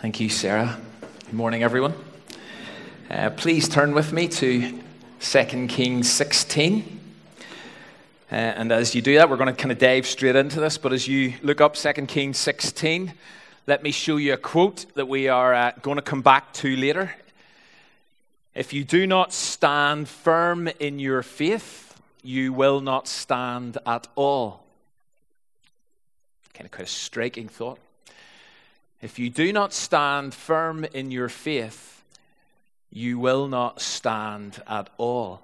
Thank 0.00 0.18
you, 0.18 0.30
Sarah. 0.30 0.80
Good 1.26 1.34
morning, 1.34 1.62
everyone. 1.62 1.92
Uh, 3.10 3.28
please 3.28 3.68
turn 3.68 3.92
with 3.92 4.14
me 4.14 4.28
to 4.28 4.80
2 5.20 5.66
Kings 5.66 6.10
16. 6.10 7.00
Uh, 8.32 8.34
and 8.34 8.72
as 8.72 8.94
you 8.94 9.02
do 9.02 9.16
that, 9.16 9.28
we're 9.28 9.36
going 9.36 9.54
to 9.54 9.62
kind 9.62 9.70
of 9.70 9.78
dive 9.78 10.06
straight 10.06 10.36
into 10.36 10.58
this. 10.58 10.78
But 10.78 10.94
as 10.94 11.06
you 11.06 11.34
look 11.42 11.60
up 11.60 11.74
2 11.74 11.92
Kings 12.06 12.38
16, 12.38 13.12
let 13.66 13.82
me 13.82 13.90
show 13.90 14.16
you 14.16 14.32
a 14.32 14.38
quote 14.38 14.86
that 14.94 15.06
we 15.06 15.28
are 15.28 15.52
uh, 15.52 15.72
going 15.82 15.96
to 15.96 16.02
come 16.02 16.22
back 16.22 16.54
to 16.54 16.74
later. 16.76 17.14
If 18.54 18.72
you 18.72 18.84
do 18.84 19.06
not 19.06 19.34
stand 19.34 20.08
firm 20.08 20.66
in 20.78 20.98
your 20.98 21.22
faith, 21.22 22.00
you 22.22 22.54
will 22.54 22.80
not 22.80 23.06
stand 23.06 23.76
at 23.84 24.08
all. 24.14 24.64
Kind 26.54 26.64
of, 26.64 26.70
kind 26.70 26.84
of 26.84 26.88
striking 26.88 27.48
thought. 27.48 27.78
If 29.02 29.18
you 29.18 29.30
do 29.30 29.52
not 29.52 29.72
stand 29.72 30.34
firm 30.34 30.84
in 30.84 31.10
your 31.10 31.28
faith, 31.28 32.04
you 32.92 33.18
will 33.18 33.48
not 33.48 33.80
stand 33.80 34.62
at 34.66 34.90
all. 34.98 35.40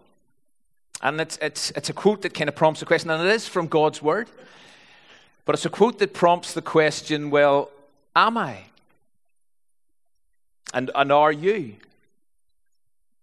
And 1.00 1.20
it's, 1.20 1.38
it's, 1.40 1.70
it's 1.72 1.88
a 1.88 1.92
quote 1.92 2.22
that 2.22 2.34
kind 2.34 2.48
of 2.48 2.56
prompts 2.56 2.82
a 2.82 2.86
question, 2.86 3.10
and 3.10 3.26
it 3.26 3.32
is 3.32 3.48
from 3.48 3.66
God's 3.66 4.02
Word. 4.02 4.28
But 5.44 5.54
it's 5.54 5.64
a 5.64 5.70
quote 5.70 5.98
that 6.00 6.12
prompts 6.12 6.52
the 6.52 6.62
question 6.62 7.30
well, 7.30 7.70
am 8.14 8.36
I? 8.36 8.64
And, 10.74 10.90
and 10.94 11.12
are 11.12 11.32
you? 11.32 11.76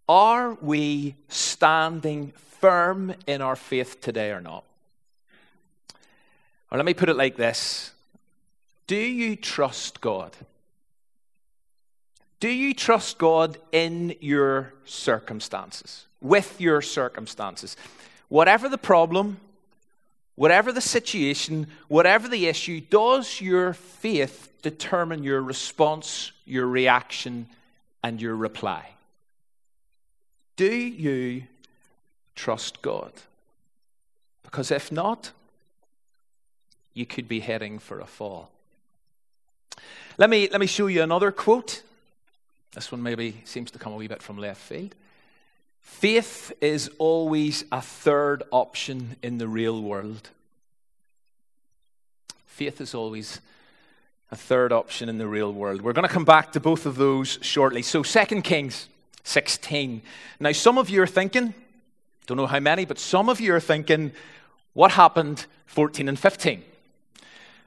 Are 0.08 0.54
we 0.62 1.16
standing 1.28 2.32
firm 2.60 3.14
in 3.28 3.42
our 3.42 3.56
faith 3.56 4.02
today 4.02 4.32
or 4.32 4.42
not? 4.42 4.64
Or 6.72 6.78
let 6.78 6.86
me 6.86 6.94
put 6.94 7.10
it 7.10 7.16
like 7.16 7.36
this 7.36 7.93
do 8.88 8.96
you 8.96 9.36
trust 9.36 10.02
God? 10.02 10.36
Do 12.40 12.50
you 12.50 12.74
trust 12.74 13.18
God 13.18 13.58
in 13.72 14.16
your 14.20 14.74
circumstances, 14.84 16.08
with 16.22 16.60
your 16.60 16.82
circumstances? 16.82 17.78
Whatever 18.28 18.68
the 18.68 18.78
problem, 18.78 19.38
whatever 20.36 20.72
the 20.72 20.82
situation, 20.82 21.68
whatever 21.88 22.28
the 22.28 22.48
issue, 22.48 22.82
does 22.82 23.40
your 23.40 23.74
faith 23.74 24.50
determine 24.62 25.24
your 25.24 25.42
response, 25.42 26.32
your 26.46 26.68
reaction, 26.68 27.48
and 28.04 28.22
your 28.22 28.36
reply? 28.36 28.90
Do 30.56 30.74
you 30.74 31.44
trust 32.36 32.82
God? 32.82 33.14
Because 34.44 34.70
if 34.70 34.92
not, 34.92 35.32
you 36.94 37.06
could 37.06 37.28
be 37.28 37.40
heading 37.40 37.80
for 37.80 38.00
a 38.00 38.06
fall. 38.06 38.53
Let 40.18 40.30
me, 40.30 40.48
let 40.50 40.60
me 40.60 40.68
show 40.68 40.88
you 40.88 41.02
another 41.02 41.32
quote. 41.32 41.82
This 42.74 42.92
one 42.92 43.02
maybe 43.02 43.42
seems 43.46 43.72
to 43.72 43.80
come 43.80 43.94
a 43.94 43.96
wee 43.96 44.08
bit 44.08 44.22
from 44.22 44.38
left 44.38 44.62
field. 44.62 44.94
Faith 45.82 46.54
is 46.62 46.90
always 46.98 47.66
a 47.72 47.82
third 47.82 48.44
option 48.52 49.16
in 49.24 49.38
the 49.38 49.48
real 49.48 49.82
world. 49.82 50.30
Faith 52.46 52.80
is 52.80 52.94
always 52.94 53.42
a 54.32 54.36
third 54.36 54.72
option 54.72 55.10
in 55.10 55.18
the 55.18 55.28
real 55.28 55.52
world. 55.52 55.82
We're 55.82 55.94
going 55.94 56.08
to 56.08 56.14
come 56.14 56.26
back 56.26 56.52
to 56.54 56.60
both 56.60 56.86
of 56.86 56.96
those 56.96 57.40
shortly. 57.42 57.82
So, 57.82 58.04
2 58.04 58.42
Kings 58.42 58.88
16. 59.24 60.02
Now, 60.40 60.52
some 60.52 60.78
of 60.78 60.90
you 60.90 61.02
are 61.02 61.08
thinking, 61.08 61.54
don't 62.28 62.38
know 62.38 62.48
how 62.48 62.60
many, 62.60 62.86
but 62.86 63.00
some 63.00 63.30
of 63.30 63.40
you 63.42 63.54
are 63.56 63.60
thinking, 63.60 64.12
what 64.74 64.92
happened 64.92 65.46
14 65.66 66.08
and 66.08 66.20
15? 66.20 66.64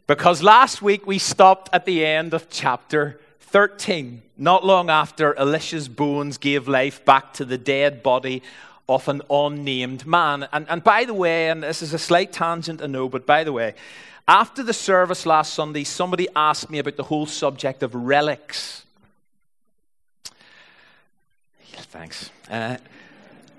Because 0.07 0.43
last 0.43 0.83
week 0.83 1.07
we 1.07 1.19
stopped 1.19 1.69
at 1.73 1.85
the 1.85 2.05
end 2.05 2.33
of 2.33 2.49
chapter 2.49 3.19
13, 3.41 4.23
not 4.37 4.65
long 4.65 4.89
after 4.89 5.35
Elisha's 5.35 5.89
bones 5.89 6.39
gave 6.39 6.69
life 6.69 7.05
back 7.05 7.33
to 7.35 7.45
the 7.45 7.59
dead 7.59 8.03
body 8.05 8.43
of 8.89 9.09
an 9.09 9.23
unnamed 9.29 10.07
man. 10.07 10.47
And, 10.53 10.67
and 10.69 10.85
by 10.85 11.05
the 11.05 11.15
way, 11.15 11.49
and 11.49 11.63
this 11.63 11.83
is 11.83 11.93
a 11.93 11.99
slight 11.99 12.33
tangent, 12.33 12.81
I 12.83 12.87
know, 12.87 13.09
but 13.09 13.27
by 13.27 13.43
the 13.43 13.53
way, 13.53 13.75
after 14.29 14.63
the 14.63 14.73
service 14.73 15.27
last 15.27 15.55
Sunday, 15.55 15.83
somebody 15.83 16.29
asked 16.37 16.71
me 16.71 16.79
about 16.79 16.97
the 16.97 17.03
whole 17.03 17.27
subject 17.27 17.83
of 17.83 17.95
relics. 17.95 18.85
Thanks. 21.75 22.31
Uh, 22.49 22.77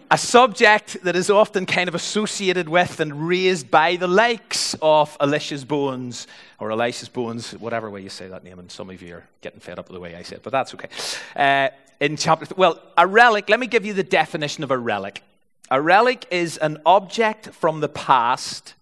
a 0.09 0.17
subject 0.17 1.03
that 1.03 1.15
is 1.15 1.29
often 1.29 1.65
kind 1.65 1.89
of 1.89 1.95
associated 1.95 2.69
with 2.69 2.99
and 2.99 3.27
raised 3.27 3.69
by 3.69 3.97
the 3.97 4.07
likes 4.07 4.75
of 4.81 5.17
Elisha's 5.19 5.65
bones 5.65 6.27
or 6.59 6.71
Elisha's 6.71 7.09
bones, 7.09 7.51
whatever 7.53 7.89
way 7.89 8.01
you 8.01 8.09
say 8.09 8.27
that 8.27 8.43
name, 8.43 8.57
and 8.57 8.71
some 8.71 8.89
of 8.89 9.01
you 9.01 9.15
are 9.15 9.27
getting 9.41 9.59
fed 9.59 9.77
up 9.79 9.89
with 9.89 9.95
the 9.95 9.99
way 9.99 10.15
I 10.15 10.21
say 10.21 10.37
it, 10.37 10.43
but 10.43 10.51
that's 10.51 10.73
okay. 10.73 10.87
Uh, 11.35 11.69
in 11.99 12.15
chapter, 12.15 12.45
th- 12.45 12.57
well, 12.57 12.81
a 12.97 13.05
relic, 13.05 13.49
let 13.49 13.59
me 13.59 13.67
give 13.67 13.85
you 13.85 13.93
the 13.93 14.03
definition 14.03 14.63
of 14.63 14.71
a 14.71 14.77
relic. 14.77 15.23
A 15.69 15.81
relic 15.81 16.25
is 16.31 16.57
an 16.57 16.79
object 16.85 17.49
from 17.49 17.81
the 17.81 17.89
past, 17.89 18.75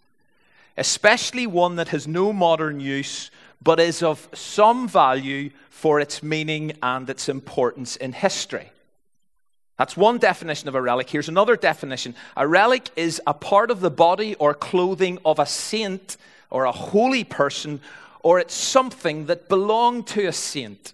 especially 0.78 1.48
one 1.48 1.78
that 1.78 1.88
has 1.88 2.08
no 2.08 2.34
modern 2.34 2.80
use, 2.80 3.32
but 3.64 3.80
is 3.80 4.04
of 4.04 4.30
some 4.34 4.88
value 4.88 5.50
for 5.72 6.00
its 6.00 6.22
meaning 6.22 6.74
and 6.84 7.10
its 7.10 7.28
importance 7.30 7.96
in 7.96 8.14
history. 8.14 8.72
That's 9.78 9.98
one 9.98 10.20
definition 10.20 10.70
of 10.70 10.76
a 10.76 10.82
relic. 10.82 11.10
Here's 11.10 11.30
another 11.30 11.56
definition 11.56 12.16
a 12.38 12.48
relic 12.48 12.90
is 12.96 13.22
a 13.28 13.34
part 13.34 13.72
of 13.72 13.82
the 13.82 13.92
body 13.92 14.36
or 14.36 14.54
clothing 14.54 15.20
of 15.26 15.40
a 15.40 15.46
saint 15.46 16.18
or 16.50 16.66
a 16.66 16.72
holy 16.72 17.24
person, 17.24 17.82
or 18.22 18.40
it's 18.40 18.54
something 18.54 19.26
that 19.26 19.50
belonged 19.50 20.08
to 20.08 20.28
a 20.28 20.32
saint. 20.32 20.94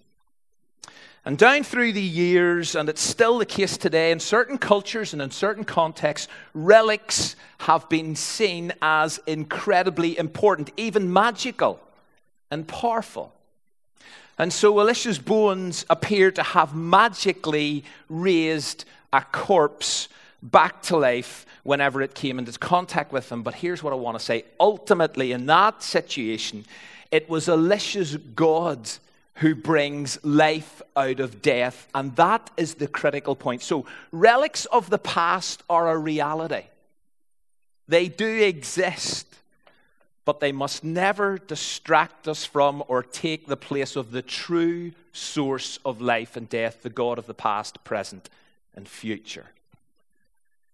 And 1.24 1.38
down 1.38 1.62
through 1.62 1.94
the 1.94 2.02
years, 2.02 2.74
and 2.74 2.90
it's 2.90 3.02
still 3.02 3.38
the 3.38 3.46
case 3.46 3.78
today, 3.78 4.12
in 4.12 4.20
certain 4.20 4.58
cultures 4.58 5.14
and 5.14 5.22
in 5.22 5.30
certain 5.30 5.64
contexts, 5.64 6.28
relics 6.56 7.36
have 7.60 7.88
been 7.90 8.16
seen 8.16 8.74
as 8.82 9.20
incredibly 9.28 10.18
important, 10.18 10.72
even 10.78 11.14
magical 11.14 11.80
and 12.50 12.68
powerful. 12.68 13.36
And 14.42 14.52
so 14.52 14.80
Elisha's 14.80 15.20
bones 15.20 15.86
appear 15.88 16.32
to 16.32 16.42
have 16.42 16.74
magically 16.74 17.84
raised 18.10 18.86
a 19.14 19.22
corpse 19.22 20.10
back 20.42 20.82
to 20.84 20.98
life 20.98 21.46
whenever 21.62 22.02
it 22.02 22.16
came 22.16 22.40
into 22.40 22.58
contact 22.58 23.12
with 23.12 23.30
them. 23.30 23.44
But 23.44 23.54
here's 23.54 23.84
what 23.84 23.94
I 23.94 23.98
want 23.98 24.18
to 24.18 24.26
say 24.26 24.46
ultimately, 24.60 25.32
in 25.32 25.46
that 25.46 25.84
situation, 25.84 26.66
it 27.12 27.30
was 27.30 27.48
Elisha's 27.48 28.18
God 28.18 28.90
who 29.36 29.54
brings 29.54 30.18
life 30.26 30.82
out 30.96 31.20
of 31.20 31.44
death. 31.44 31.88
And 31.94 32.16
that 32.16 32.50
is 32.58 32.74
the 32.74 32.88
critical 32.88 33.36
point. 33.36 33.62
So, 33.62 33.86
relics 34.12 34.66
of 34.66 34.90
the 34.90 34.98
past 34.98 35.62
are 35.70 35.92
a 35.92 35.98
reality, 36.00 36.64
they 37.88 38.08
do 38.08 38.42
exist 38.42 39.28
but 40.26 40.40
they 40.40 40.52
must 40.52 40.84
never 40.84 41.38
distract 41.38 42.28
us 42.28 42.46
from 42.46 42.84
or 42.88 43.02
take 43.02 43.48
the 43.48 43.58
place 43.58 43.96
of 43.96 44.12
the 44.12 44.22
true 44.22 44.92
source 45.14 45.80
of 45.84 46.02
life 46.02 46.38
and 46.38 46.48
death, 46.48 46.84
the 46.84 46.90
God 46.90 47.18
of 47.18 47.26
the 47.26 47.34
past, 47.34 47.84
present, 47.84 48.30
and 48.76 48.88
future. 48.88 49.48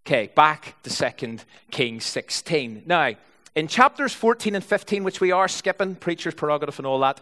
Okay, 0.06 0.30
back 0.36 0.75
to 0.84 0.90
2 0.90 1.38
Kings 1.72 2.06
16. 2.06 2.84
Now, 2.86 3.13
in 3.56 3.68
chapters 3.68 4.13
14 4.13 4.56
and 4.56 4.63
15, 4.63 5.03
which 5.03 5.19
we 5.19 5.31
are 5.31 5.47
skipping, 5.47 5.96
preacher's 5.96 6.36
prerogative 6.36 6.78
and 6.78 6.86
all 6.86 7.00
that, 7.00 7.19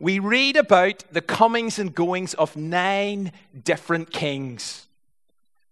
we 0.00 0.18
read 0.18 0.56
about 0.56 1.04
the 1.12 1.20
comings 1.20 1.78
and 1.78 1.94
goings 1.94 2.34
of 2.34 2.56
nine 2.56 3.32
different 3.64 4.10
kings. 4.10 4.86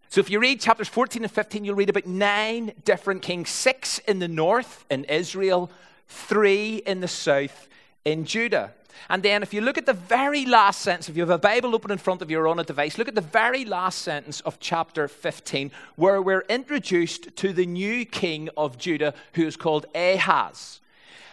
So 0.09 0.20
if 0.20 0.31
you 0.31 0.38
read 0.38 0.60
chapters 0.60 0.87
14 0.87 1.25
and 1.25 1.32
15, 1.32 1.64
you'll 1.64 1.75
read 1.75 1.91
about 1.91 2.06
nine 2.06 2.72
different 2.84 3.22
kings, 3.22 3.50
six 3.50 3.98
in 3.98 4.20
the 4.20 4.28
north 4.28 4.84
in 4.88 5.03
Israel, 5.04 5.70
three 6.09 6.76
in 6.87 7.00
the 7.00 7.09
south 7.09 7.69
in 8.04 8.25
Judah. 8.25 8.72
And 9.09 9.22
then, 9.22 9.42
if 9.42 9.53
you 9.53 9.60
look 9.60 9.76
at 9.76 9.87
the 9.87 9.92
very 9.92 10.47
last 10.47 10.81
sentence, 10.81 11.09
if 11.09 11.16
you 11.16 11.22
have 11.22 11.31
a 11.31 11.38
Bible 11.38 11.75
open 11.75 11.90
in 11.90 11.99
front 11.99 12.23
of 12.23 12.31
you 12.31 12.38
or 12.38 12.49
on 12.49 12.58
a 12.58 12.64
device, 12.64 12.96
look 12.96 13.08
at 13.08 13.14
the 13.14 13.20
very 13.20 13.64
last 13.64 14.00
sentence 14.00 14.40
of 14.43 14.61
chapter 14.61 15.08
15, 15.08 15.70
where 15.96 16.23
we're 16.23 16.44
introduced 16.49 17.37
to 17.37 17.52
the 17.52 17.67
new 17.67 18.05
king 18.05 18.49
of 18.56 18.79
Judah, 18.79 19.14
who 19.34 19.46
is 19.46 19.56
called 19.56 19.87
Ahaz. 19.94 20.81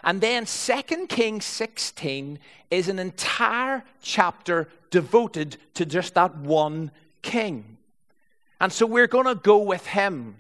And 0.03 0.19
then, 0.19 0.45
2 0.45 1.07
Kings 1.07 1.45
16 1.45 2.39
is 2.71 2.89
an 2.89 2.99
entire 2.99 3.83
chapter 4.01 4.67
devoted 4.89 5.57
to 5.75 5.85
just 5.85 6.15
that 6.15 6.35
one 6.37 6.91
king. 7.21 7.77
And 8.59 8.73
so, 8.73 8.85
we're 8.85 9.07
going 9.07 9.27
to 9.27 9.35
go 9.35 9.59
with 9.59 9.85
him. 9.85 10.35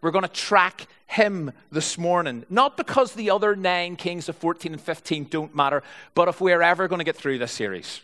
We're 0.00 0.10
going 0.10 0.24
to 0.24 0.28
track 0.28 0.86
him 1.06 1.52
this 1.72 1.98
morning. 1.98 2.44
Not 2.50 2.76
because 2.76 3.14
the 3.14 3.30
other 3.30 3.56
nine 3.56 3.96
kings 3.96 4.28
of 4.28 4.36
14 4.36 4.72
and 4.72 4.80
15 4.80 5.24
don't 5.24 5.54
matter, 5.54 5.82
but 6.14 6.28
if 6.28 6.40
we're 6.40 6.62
ever 6.62 6.86
going 6.88 6.98
to 6.98 7.04
get 7.04 7.16
through 7.16 7.38
this 7.38 7.52
series. 7.52 8.00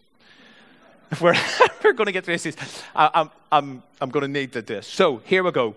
If 1.11 1.21
we're 1.21 1.35
ever 1.81 1.93
going 1.93 2.07
to 2.07 2.13
get 2.13 2.25
through 2.25 2.35
this 2.35 2.43
series, 2.43 2.83
I, 2.97 3.11
am 3.15 3.31
I'm, 3.53 3.83
I'm 4.01 4.11
going 4.11 4.23
to 4.23 4.29
need 4.29 4.53
to 4.55 4.63
do 4.63 4.77
this. 4.77 4.87
So 4.87 5.23
here 5.25 5.45
we 5.45 5.53
go. 5.53 5.77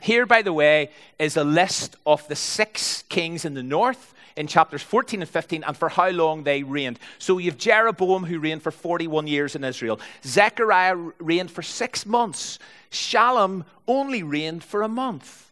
Here, 0.00 0.26
by 0.26 0.42
the 0.42 0.52
way, 0.52 0.90
is 1.18 1.36
a 1.36 1.44
list 1.44 1.94
of 2.04 2.26
the 2.26 2.34
six 2.34 3.04
kings 3.08 3.44
in 3.44 3.54
the 3.54 3.62
north 3.62 4.14
in 4.36 4.46
chapters 4.46 4.82
14 4.82 5.20
and 5.20 5.30
15 5.30 5.62
and 5.62 5.76
for 5.76 5.88
how 5.88 6.08
long 6.08 6.42
they 6.42 6.62
reigned. 6.62 6.98
So 7.18 7.38
you 7.38 7.50
have 7.50 7.58
Jeroboam 7.58 8.24
who 8.24 8.40
reigned 8.40 8.62
for 8.62 8.70
41 8.70 9.26
years 9.26 9.54
in 9.54 9.62
Israel. 9.62 10.00
Zechariah 10.24 10.96
reigned 11.20 11.50
for 11.50 11.62
six 11.62 12.06
months. 12.06 12.58
Shallum 12.90 13.64
only 13.86 14.22
reigned 14.22 14.64
for 14.64 14.82
a 14.82 14.88
month. 14.88 15.51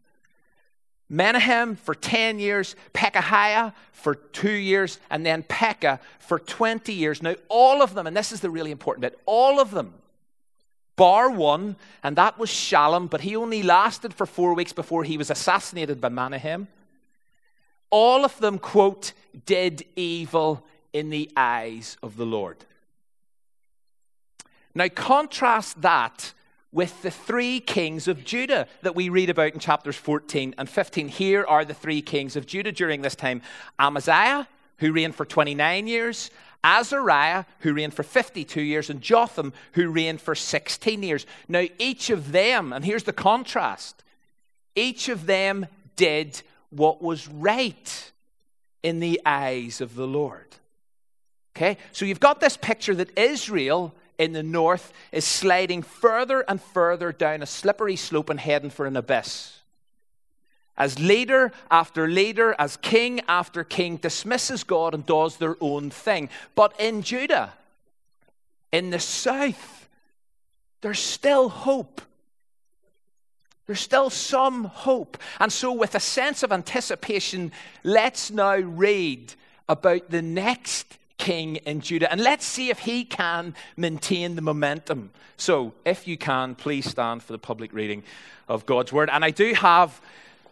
Menahem 1.13 1.75
for 1.75 1.95
10 1.95 2.39
years, 2.39 2.77
Pekahiah 2.95 3.75
for 3.93 4.15
two 4.15 4.53
years, 4.53 5.01
and 5.11 5.27
then 5.27 5.43
Pekah 5.43 5.99
for 6.21 6.39
20 6.39 6.93
years. 6.93 7.21
Now, 7.21 7.35
all 7.49 7.83
of 7.83 7.95
them, 7.95 8.07
and 8.07 8.17
this 8.17 8.31
is 8.31 8.41
the 8.41 8.49
really 8.49 8.71
important 8.71 9.03
bit, 9.03 9.19
all 9.27 9.61
of 9.61 9.73
them, 9.73 9.93
bar 10.95 11.29
one, 11.29 11.75
and 12.05 12.15
that 12.17 12.39
was 12.39 12.49
Shallum, 12.49 13.11
but 13.11 13.23
he 13.23 13.35
only 13.35 13.65
lasted 13.65 14.15
for 14.15 14.25
four 14.25 14.55
weeks 14.55 14.73
before 14.73 15.03
he 15.03 15.19
was 15.19 15.31
assassinated 15.31 16.01
by 16.01 16.11
Menahem. 16.11 16.69
All 17.91 18.25
of 18.25 18.39
them, 18.39 18.59
quote, 18.61 19.13
did 19.47 19.85
evil 19.97 20.65
in 20.93 21.11
the 21.11 21.29
eyes 21.37 21.97
of 22.05 22.17
the 22.17 22.27
Lord. 22.27 22.65
Now, 24.77 24.87
contrast 24.89 25.83
that 25.83 26.33
with 26.73 27.03
the 27.03 27.11
three 27.11 27.61
kings 27.61 28.07
of 28.07 28.25
Judah 28.25 28.67
that 28.83 28.95
we 28.95 29.09
read 29.09 29.31
about 29.31 29.55
in 29.55 29.59
chapters 29.59 29.97
14 29.97 30.55
and 30.57 30.69
15. 30.69 31.09
Here 31.09 31.45
are 31.45 31.65
the 31.65 31.75
three 31.75 32.03
kings 32.03 32.37
of 32.37 32.47
Judah 32.47 32.73
during 32.73 33.03
this 33.03 33.17
time 33.17 33.43
Amaziah, 33.79 34.47
who 34.79 34.93
reigned 34.93 35.15
for 35.15 35.25
29 35.25 35.87
years, 35.87 36.31
Azariah, 36.63 37.45
who 37.61 37.73
reigned 37.73 37.95
for 37.95 38.03
52 38.03 38.61
years, 38.61 38.91
and 38.91 39.01
Jotham, 39.01 39.53
who 39.73 39.91
reigned 39.91 40.21
for 40.21 40.35
16 40.35 41.03
years. 41.03 41.27
Now, 41.49 41.65
each 41.79 42.11
of 42.11 42.33
them, 42.33 42.73
and 42.73 42.85
here's 42.85 43.05
the 43.05 43.13
contrast, 43.13 44.05
each 44.77 45.09
of 45.09 45.27
them 45.27 45.67
did 45.97 46.41
what 46.71 47.03
was 47.03 47.29
right 47.29 48.13
in 48.83 49.01
the 49.01 49.21
eyes 49.27 49.81
of 49.81 49.95
the 49.95 50.07
Lord. 50.07 50.47
Okay? 51.57 51.79
So 51.93 52.05
you've 52.05 52.21
got 52.21 52.41
this 52.41 52.57
picture 52.57 52.95
that 52.95 53.19
Israel 53.19 53.95
in 54.21 54.33
the 54.35 54.43
north 54.43 54.93
is 55.13 55.25
sliding 55.25 55.83
further 55.83 56.45
and 56.47 56.61
further 56.61 57.11
down 57.11 57.43
a 57.43 57.47
slippery 57.47 57.97
slope 57.97 58.29
and 58.29 58.39
heading 58.39 58.69
for 58.69 58.85
an 58.85 58.95
abyss. 58.95 59.61
As 60.77 60.99
leader 60.99 61.53
after 61.71 62.07
leader, 62.07 62.55
as 62.59 62.77
king 62.77 63.23
after 63.27 63.65
king, 63.65 63.97
dismisses 63.97 64.63
God 64.63 64.95
and 64.95 65.07
does 65.07 65.39
their 65.39 65.57
own 65.61 65.89
thing. 65.89 66.29
But 66.55 66.79
in 66.79 67.03
Judah, 67.03 67.55
in 68.71 68.91
the 68.91 68.99
south, 68.99 69.89
there's 70.83 71.01
still 71.01 71.49
hope. 71.49 72.03
There's 73.67 73.81
still 73.81 74.11
some 74.11 74.65
hope. 74.65 75.17
And 75.39 75.51
so, 75.51 75.73
with 75.73 75.95
a 75.95 76.01
sense 76.01 76.43
of 76.43 76.53
anticipation, 76.53 77.53
let's 77.85 78.31
now 78.31 78.57
read 78.57 79.35
about 79.67 80.11
the 80.11 80.23
next 80.23 80.99
king 81.21 81.57
in 81.57 81.81
Judah. 81.81 82.11
And 82.11 82.21
let's 82.21 82.45
see 82.45 82.71
if 82.71 82.81
he 82.81 83.05
can 83.05 83.55
maintain 83.77 84.35
the 84.35 84.43
momentum. 84.43 85.11
So, 85.37 85.73
if 85.85 86.09
you 86.09 86.17
can, 86.17 86.55
please 86.55 86.89
stand 86.89 87.23
for 87.23 87.33
the 87.33 87.39
public 87.39 87.73
reading 87.73 88.03
of 88.49 88.67
God's 88.67 88.93
word. 88.93 89.11
And 89.13 89.25
I 89.25 89.31
do 89.31 89.53
have 89.55 90.01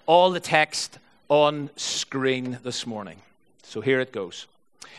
all 0.07 0.31
the 0.31 0.41
text 0.41 0.99
on 1.29 1.71
screen 1.77 2.59
this 2.63 2.87
morning. 2.87 3.21
So, 3.63 3.81
here 3.81 3.99
it 4.01 4.13
goes. 4.13 4.47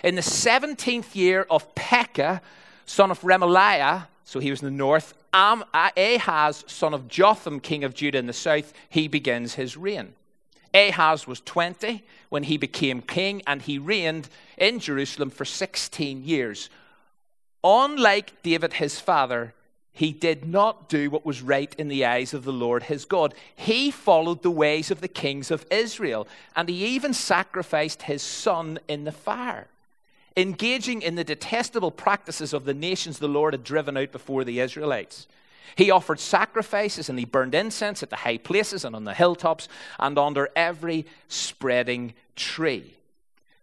In 0.04 0.16
the 0.16 0.22
17th 0.22 1.16
year 1.16 1.46
of 1.50 1.74
Pekah, 1.76 2.42
son 2.86 3.12
of 3.12 3.22
Remaliah, 3.22 4.08
so 4.26 4.40
he 4.40 4.50
was 4.50 4.62
in 4.62 4.66
the 4.66 4.72
north, 4.72 5.14
uh, 5.34 5.62
Ahaz, 5.96 6.64
son 6.68 6.94
of 6.94 7.08
Jotham, 7.08 7.60
king 7.60 7.84
of 7.84 7.94
Judah 7.94 8.18
in 8.18 8.26
the 8.26 8.34
south, 8.34 8.74
he 8.90 9.08
begins 9.08 9.54
his 9.54 9.78
reign. 9.78 10.14
Ahaz 10.74 11.28
was 11.28 11.42
20 11.42 12.04
when 12.30 12.44
he 12.44 12.58
became 12.58 13.02
king, 13.02 13.42
and 13.48 13.62
he 13.62 13.78
reigned 13.78 14.30
in 14.58 14.80
Jerusalem 14.80 15.30
for 15.30 15.46
16 15.46 16.24
years. 16.24 16.70
Unlike 17.64 18.44
David, 18.44 18.74
his 18.74 19.00
father, 19.00 19.54
he 19.92 20.12
did 20.12 20.46
not 20.46 20.88
do 20.88 21.10
what 21.10 21.26
was 21.26 21.42
right 21.42 21.74
in 21.78 21.88
the 21.88 22.06
eyes 22.06 22.34
of 22.34 22.44
the 22.44 22.54
Lord 22.54 22.84
his 22.84 23.06
God. 23.06 23.34
He 23.56 23.92
followed 23.92 24.44
the 24.44 24.52
ways 24.52 24.92
of 24.92 25.02
the 25.02 25.08
kings 25.08 25.52
of 25.52 25.66
Israel, 25.70 26.28
and 26.56 26.70
he 26.70 26.86
even 26.86 27.14
sacrificed 27.14 28.04
his 28.04 28.22
son 28.22 28.80
in 28.88 29.04
the 29.04 29.12
fire 29.12 29.68
engaging 30.40 31.02
in 31.02 31.16
the 31.16 31.24
detestable 31.24 31.92
practices 31.92 32.54
of 32.54 32.66
the 32.66 32.74
nations 32.74 33.20
the 33.20 33.28
Lord 33.28 33.54
had 33.54 33.64
driven 33.64 33.98
out 33.98 34.12
before 34.12 34.44
the 34.44 34.60
Israelites. 34.60 35.28
He 35.76 35.92
offered 35.92 36.20
sacrifices 36.20 37.10
and 37.10 37.18
he 37.20 37.26
burned 37.26 37.56
incense 37.56 38.04
at 38.04 38.10
the 38.10 38.16
high 38.18 38.38
places 38.38 38.86
and 38.86 38.96
on 38.96 39.04
the 39.04 39.14
hilltops 39.14 39.68
and 40.00 40.18
under 40.18 40.50
every 40.56 41.06
spreading 41.28 42.14
tree. 42.36 42.96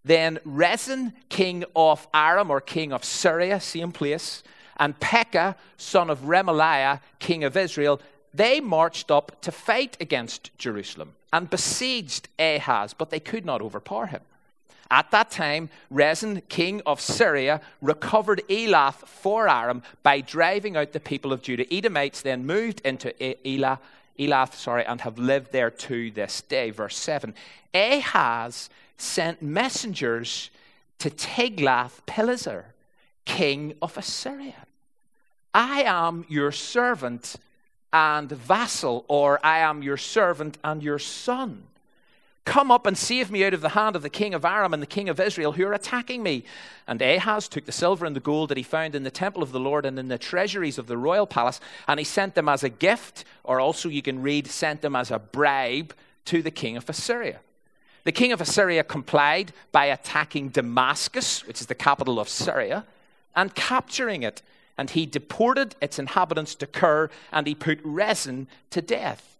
Then 0.05 0.39
Rezin, 0.45 1.15
king 1.29 1.65
of 1.75 2.07
Aram 2.15 2.51
or 2.51 2.61
king 2.61 2.93
of 2.93 3.05
Syria, 3.05 3.61
same 3.61 3.91
place, 3.91 4.43
and 4.77 4.99
Pekah, 5.01 5.57
son 5.77 6.11
of 6.11 6.21
Remaliah, 6.21 7.01
king 7.19 7.43
of 7.45 7.57
Israel, 7.57 8.01
they 8.33 8.61
marched 8.61 9.11
up 9.11 9.41
to 9.41 9.51
fight 9.51 9.97
against 10.01 10.57
Jerusalem 10.59 11.15
and 11.33 11.51
besieged 11.51 12.29
Ahaz, 12.39 12.95
but 12.95 13.11
they 13.11 13.21
could 13.21 13.45
not 13.45 13.63
overpower 13.63 14.07
him. 14.07 14.21
At 14.91 15.11
that 15.11 15.31
time, 15.31 15.69
Rezin, 15.91 16.43
king 16.49 16.81
of 16.87 17.01
Syria, 17.01 17.61
recovered 17.81 18.43
Elath 18.49 19.07
for 19.07 19.49
Aram 19.49 19.83
by 20.03 20.21
driving 20.21 20.77
out 20.77 20.93
the 20.93 21.01
people 21.01 21.33
of 21.33 21.43
Judah. 21.43 21.73
Edomites 21.75 22.23
then 22.23 22.47
moved 22.47 22.81
into 22.85 23.13
Elah, 23.21 23.81
Elath 24.19 24.55
sorry, 24.55 24.85
and 24.87 25.01
have 25.01 25.19
lived 25.19 25.53
there 25.53 25.71
to 25.71 26.11
this 26.13 26.41
day. 26.43 26.71
Verse 26.71 26.97
7. 26.97 27.35
Ahaz 27.75 28.71
sent 28.97 29.43
messengers 29.43 30.51
to 30.99 31.11
Tiglath-Pileser, 31.11 32.67
king 33.25 33.75
of 33.83 33.99
Assyria. 33.99 34.67
I 35.53 35.83
am 35.83 36.25
your 36.29 36.53
servant 36.53 37.37
and 37.93 38.31
vassal, 38.31 39.05
or 39.09 39.45
I 39.45 39.59
am 39.59 39.83
your 39.83 39.97
servant 39.97 40.59
and 40.63 40.83
your 40.83 40.99
son. 40.99 41.65
Come 42.47 42.71
up 42.71 42.87
and 42.87 42.97
save 42.97 43.31
me 43.31 43.45
out 43.45 43.55
of 43.55 43.61
the 43.61 43.71
hand 43.71 43.97
of 43.97 44.03
the 44.03 44.09
king 44.09 44.33
of 44.33 44.45
Aram 44.45 44.73
and 44.73 44.81
the 44.81 44.87
king 44.87 45.09
of 45.09 45.19
Israel 45.19 45.53
who 45.53 45.67
are 45.67 45.73
attacking 45.73 46.23
me. 46.23 46.45
And 46.87 47.03
Ahaz 47.03 47.49
took 47.49 47.67
the 47.67 47.73
silver 47.73 48.07
and 48.07 48.15
the 48.15 48.21
gold 48.21 48.51
that 48.51 48.57
he 48.57 48.63
found 48.63 48.95
in 48.95 49.03
the 49.03 49.11
temple 49.11 49.43
of 49.43 49.51
the 49.51 49.59
Lord 49.59 49.85
and 49.85 49.99
in 49.99 50.07
the 50.07 50.17
treasuries 50.17 50.79
of 50.79 50.87
the 50.87 50.97
royal 50.97 51.27
palace, 51.27 51.61
and 51.89 51.99
he 51.99 52.05
sent 52.05 52.37
them 52.37 52.49
as 52.49 52.63
a 52.63 52.69
gift, 52.69 53.25
or 53.43 53.59
also 53.59 53.89
you 53.89 54.01
can 54.01 54.23
read, 54.23 54.47
sent 54.47 54.81
them 54.81 54.95
as 54.95 55.11
a 55.11 55.19
bribe 55.19 55.93
to 56.27 56.41
the 56.41 56.53
king 56.53 56.77
of 56.77 56.89
Assyria. 56.89 57.41
The 58.05 58.13
king 58.13 58.31
of 58.31 58.41
Assyria 58.41 58.85
complied 58.85 59.53
by 59.73 59.87
attacking 59.87 60.51
Damascus, 60.51 61.45
which 61.45 61.61
is 61.61 61.67
the 61.67 61.75
capital 61.75 62.21
of 62.21 62.29
Syria, 62.29 62.87
and 63.35 63.57
capturing 63.57 64.23
it. 64.23 64.41
And 64.79 64.91
he 64.91 65.05
deported 65.05 65.75
its 65.83 65.99
inhabitants 65.99 66.55
to 66.55 66.69
Kir, 66.69 67.11
and 67.33 67.49
he 67.49 67.57
put 67.57 67.81
Rezin 67.83 68.47
to 68.71 68.81
death. 68.81 69.36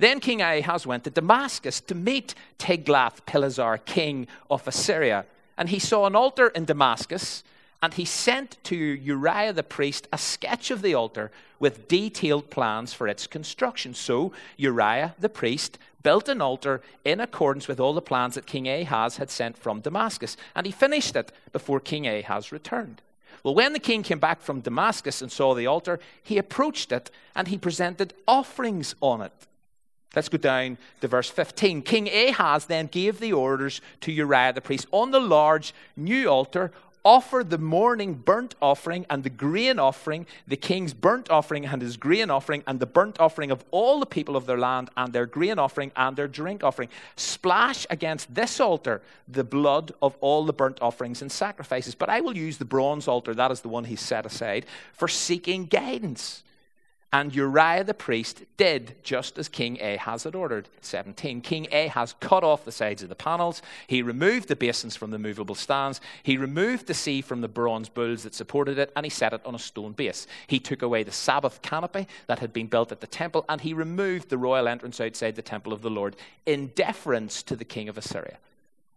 Then 0.00 0.18
King 0.18 0.40
Ahaz 0.40 0.86
went 0.86 1.04
to 1.04 1.10
Damascus 1.10 1.78
to 1.82 1.94
meet 1.94 2.34
Tiglath-Pileser, 2.58 3.84
king 3.84 4.28
of 4.50 4.66
Assyria. 4.66 5.26
And 5.58 5.68
he 5.68 5.78
saw 5.78 6.06
an 6.06 6.16
altar 6.16 6.48
in 6.48 6.64
Damascus, 6.64 7.44
and 7.82 7.92
he 7.92 8.06
sent 8.06 8.56
to 8.64 8.76
Uriah 8.76 9.52
the 9.52 9.62
priest 9.62 10.08
a 10.10 10.16
sketch 10.16 10.70
of 10.70 10.80
the 10.80 10.94
altar 10.94 11.30
with 11.58 11.86
detailed 11.86 12.48
plans 12.48 12.94
for 12.94 13.08
its 13.08 13.26
construction. 13.26 13.92
So 13.92 14.32
Uriah 14.56 15.14
the 15.18 15.28
priest 15.28 15.76
built 16.02 16.30
an 16.30 16.40
altar 16.40 16.80
in 17.04 17.20
accordance 17.20 17.68
with 17.68 17.78
all 17.78 17.92
the 17.92 18.00
plans 18.00 18.36
that 18.36 18.46
King 18.46 18.68
Ahaz 18.68 19.18
had 19.18 19.30
sent 19.30 19.58
from 19.58 19.80
Damascus, 19.80 20.38
and 20.56 20.64
he 20.64 20.72
finished 20.72 21.14
it 21.14 21.30
before 21.52 21.78
King 21.78 22.08
Ahaz 22.08 22.52
returned. 22.52 23.02
Well, 23.44 23.54
when 23.54 23.74
the 23.74 23.78
king 23.78 24.02
came 24.02 24.18
back 24.18 24.40
from 24.40 24.62
Damascus 24.62 25.20
and 25.20 25.30
saw 25.30 25.54
the 25.54 25.66
altar, 25.66 26.00
he 26.22 26.38
approached 26.38 26.90
it 26.90 27.10
and 27.36 27.48
he 27.48 27.58
presented 27.58 28.14
offerings 28.26 28.94
on 29.02 29.20
it. 29.20 29.32
Let's 30.14 30.28
go 30.28 30.38
down 30.38 30.76
to 31.00 31.08
verse 31.08 31.30
15. 31.30 31.82
King 31.82 32.08
Ahaz 32.08 32.64
then 32.64 32.86
gave 32.86 33.20
the 33.20 33.32
orders 33.32 33.80
to 34.00 34.10
Uriah 34.10 34.52
the 34.52 34.60
priest 34.60 34.86
on 34.90 35.12
the 35.12 35.20
large 35.20 35.72
new 35.96 36.28
altar, 36.28 36.72
offer 37.04 37.44
the 37.44 37.58
morning 37.58 38.14
burnt 38.14 38.56
offering 38.60 39.06
and 39.08 39.22
the 39.22 39.30
grain 39.30 39.78
offering, 39.78 40.26
the 40.48 40.56
king's 40.56 40.92
burnt 40.92 41.30
offering 41.30 41.64
and 41.64 41.80
his 41.80 41.96
grain 41.96 42.28
offering, 42.28 42.64
and 42.66 42.80
the 42.80 42.86
burnt 42.86 43.20
offering 43.20 43.52
of 43.52 43.64
all 43.70 44.00
the 44.00 44.06
people 44.06 44.36
of 44.36 44.46
their 44.46 44.58
land, 44.58 44.90
and 44.96 45.12
their 45.12 45.26
grain 45.26 45.60
offering 45.60 45.92
and 45.94 46.16
their 46.16 46.28
drink 46.28 46.64
offering. 46.64 46.88
Splash 47.14 47.86
against 47.88 48.34
this 48.34 48.58
altar 48.58 49.00
the 49.28 49.44
blood 49.44 49.92
of 50.02 50.16
all 50.20 50.44
the 50.44 50.52
burnt 50.52 50.78
offerings 50.82 51.22
and 51.22 51.30
sacrifices. 51.30 51.94
But 51.94 52.08
I 52.08 52.20
will 52.20 52.36
use 52.36 52.58
the 52.58 52.64
bronze 52.64 53.06
altar, 53.06 53.32
that 53.34 53.52
is 53.52 53.60
the 53.60 53.68
one 53.68 53.84
he 53.84 53.96
set 53.96 54.26
aside, 54.26 54.66
for 54.92 55.06
seeking 55.06 55.66
guidance. 55.66 56.42
And 57.12 57.34
Uriah 57.34 57.82
the 57.82 57.92
priest 57.92 58.44
did 58.56 58.94
just 59.02 59.36
as 59.36 59.48
King 59.48 59.80
Ahaz 59.82 60.22
had 60.22 60.36
ordered. 60.36 60.68
17. 60.80 61.40
King 61.40 61.66
Ahaz 61.72 62.14
cut 62.20 62.44
off 62.44 62.64
the 62.64 62.70
sides 62.70 63.02
of 63.02 63.08
the 63.08 63.16
panels. 63.16 63.62
He 63.88 64.00
removed 64.00 64.46
the 64.46 64.54
basins 64.54 64.94
from 64.94 65.10
the 65.10 65.18
movable 65.18 65.56
stands. 65.56 66.00
He 66.22 66.36
removed 66.36 66.86
the 66.86 66.94
sea 66.94 67.20
from 67.20 67.40
the 67.40 67.48
bronze 67.48 67.88
bulls 67.88 68.22
that 68.22 68.34
supported 68.34 68.78
it, 68.78 68.92
and 68.94 69.04
he 69.04 69.10
set 69.10 69.32
it 69.32 69.44
on 69.44 69.56
a 69.56 69.58
stone 69.58 69.92
base. 69.92 70.28
He 70.46 70.60
took 70.60 70.82
away 70.82 71.02
the 71.02 71.10
Sabbath 71.10 71.62
canopy 71.62 72.06
that 72.28 72.38
had 72.38 72.52
been 72.52 72.68
built 72.68 72.92
at 72.92 73.00
the 73.00 73.08
temple, 73.08 73.44
and 73.48 73.60
he 73.60 73.74
removed 73.74 74.28
the 74.28 74.38
royal 74.38 74.68
entrance 74.68 75.00
outside 75.00 75.34
the 75.34 75.42
temple 75.42 75.72
of 75.72 75.82
the 75.82 75.90
Lord 75.90 76.14
in 76.46 76.68
deference 76.76 77.42
to 77.42 77.56
the 77.56 77.64
king 77.64 77.88
of 77.88 77.98
Assyria. 77.98 78.38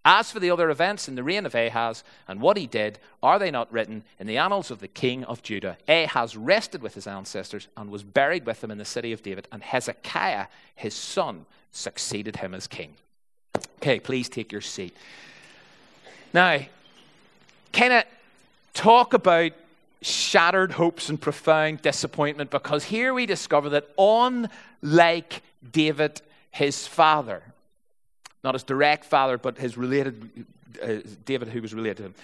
As 0.05 0.31
for 0.31 0.39
the 0.39 0.51
other 0.51 0.69
events 0.69 1.07
in 1.07 1.15
the 1.15 1.23
reign 1.23 1.45
of 1.45 1.55
Ahaz 1.55 2.03
and 2.27 2.41
what 2.41 2.57
he 2.57 2.67
did, 2.67 2.99
are 3.21 3.39
they 3.39 3.51
not 3.51 3.71
written 3.71 4.03
in 4.19 4.27
the 4.27 4.37
annals 4.37 4.69
of 4.69 4.79
the 4.79 4.87
king 4.87 5.23
of 5.23 5.41
Judah? 5.41 5.77
Ahaz 5.87 6.35
rested 6.35 6.81
with 6.81 6.93
his 6.93 7.07
ancestors 7.07 7.69
and 7.77 7.89
was 7.89 8.03
buried 8.03 8.45
with 8.45 8.59
them 8.59 8.71
in 8.71 8.77
the 8.77 8.85
city 8.85 9.13
of 9.13 9.23
David, 9.23 9.47
and 9.51 9.63
Hezekiah, 9.63 10.47
his 10.75 10.93
son, 10.93 11.45
succeeded 11.71 12.35
him 12.35 12.53
as 12.53 12.67
king. 12.67 12.95
Okay, 13.77 13.99
please 13.99 14.27
take 14.27 14.51
your 14.51 14.61
seat. 14.61 14.95
Now, 16.33 16.59
kind 17.71 17.93
of 17.93 18.03
talk 18.73 19.13
about 19.13 19.53
shattered 20.01 20.73
hopes 20.73 21.09
and 21.09 21.19
profound 21.19 21.81
disappointment 21.81 22.49
because 22.49 22.83
here 22.83 23.13
we 23.13 23.25
discover 23.25 23.69
that, 23.69 23.89
unlike 23.97 25.41
David, 25.71 26.21
his 26.51 26.85
father, 26.87 27.43
not 28.43 28.55
his 28.55 28.63
direct 28.63 29.05
father, 29.05 29.37
but 29.37 29.57
his 29.57 29.77
related, 29.77 30.45
uh, 30.81 30.95
David, 31.25 31.49
who 31.49 31.61
was 31.61 31.73
related 31.73 31.97
to 31.97 32.03
him. 32.03 32.15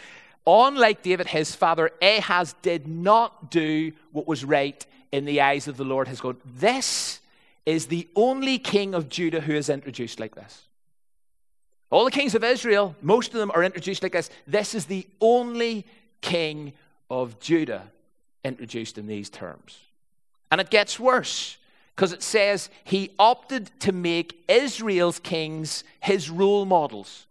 Unlike 0.46 1.04
David, 1.04 1.28
his 1.28 1.56
father, 1.56 1.92
Ahaz 2.02 2.56
did 2.62 2.88
not 2.88 3.52
do 3.52 3.92
what 4.12 4.28
was 4.28 4.44
right 4.44 4.86
in 5.12 5.26
the 5.26 5.42
eyes 5.42 5.68
of 5.68 5.78
the 5.78 5.84
Lord 5.84 6.08
his 6.08 6.22
God. 6.22 6.38
This 6.46 7.20
is 7.66 7.88
the 7.88 8.08
only 8.16 8.58
king 8.58 8.94
of 8.94 9.10
Judah 9.10 9.42
who 9.42 9.54
is 9.54 9.70
introduced 9.70 10.20
like 10.20 10.36
this. 10.36 10.64
All 11.92 12.06
the 12.06 12.12
kings 12.12 12.36
of 12.36 12.44
Israel, 12.44 12.96
most 13.02 13.34
of 13.34 13.40
them 13.40 13.52
are 13.54 13.64
introduced 13.64 14.04
like 14.04 14.12
this. 14.12 14.30
This 14.48 14.76
is 14.76 14.86
the 14.86 15.08
only 15.22 15.86
king 16.22 16.74
of 17.10 17.40
Judah 17.40 17.84
introduced 18.44 18.98
in 18.98 19.08
these 19.08 19.30
terms. 19.30 19.78
And 20.52 20.62
it 20.62 20.70
gets 20.70 21.00
worse 21.00 21.58
because 22.00 22.14
it 22.14 22.24
says 22.24 22.70
he 22.86 23.12
opted 23.20 23.70
to 23.82 23.92
make 23.92 24.42
Israel's 24.48 25.20
kings 25.20 25.84
his 26.00 26.30
role 26.30 26.64
models. 26.64 27.28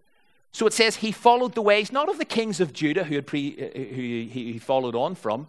So 0.52 0.66
it 0.66 0.74
says 0.74 0.96
he 0.96 1.10
followed 1.10 1.54
the 1.54 1.62
ways 1.62 1.90
not 1.90 2.10
of 2.10 2.18
the 2.18 2.26
kings 2.26 2.60
of 2.60 2.74
Judah 2.74 3.04
who, 3.04 3.22
pre, 3.22 3.56
uh, 3.56 3.78
who 3.78 4.02
he 4.30 4.58
followed 4.58 4.94
on 4.94 5.14
from, 5.14 5.48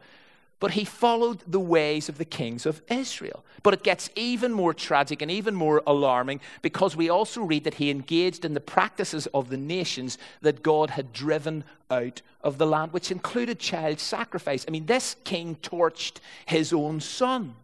but 0.62 0.72
he 0.72 0.86
followed 0.86 1.44
the 1.46 1.60
ways 1.60 2.08
of 2.08 2.18
the 2.18 2.24
kings 2.24 2.66
of 2.66 2.82
Israel. 2.90 3.44
But 3.62 3.74
it 3.74 3.84
gets 3.84 4.10
even 4.16 4.54
more 4.54 4.74
tragic 4.74 5.22
and 5.22 5.30
even 5.30 5.54
more 5.54 5.84
alarming 5.86 6.40
because 6.62 6.96
we 6.96 7.10
also 7.10 7.42
read 7.42 7.66
that 7.66 7.74
he 7.74 7.90
engaged 7.90 8.46
in 8.46 8.54
the 8.54 8.62
practices 8.62 9.28
of 9.34 9.50
the 9.50 9.58
nations 9.58 10.18
that 10.44 10.64
God 10.64 10.92
had 10.92 11.12
driven 11.12 11.66
out 11.92 12.22
of 12.42 12.58
the 12.58 12.66
land, 12.66 12.94
which 12.94 13.12
included 13.12 13.60
child 13.60 14.00
sacrifice. 14.00 14.64
I 14.66 14.72
mean, 14.72 14.86
this 14.86 15.18
king 15.26 15.58
torched 15.62 16.20
his 16.46 16.72
own 16.72 17.02
son. 17.02 17.56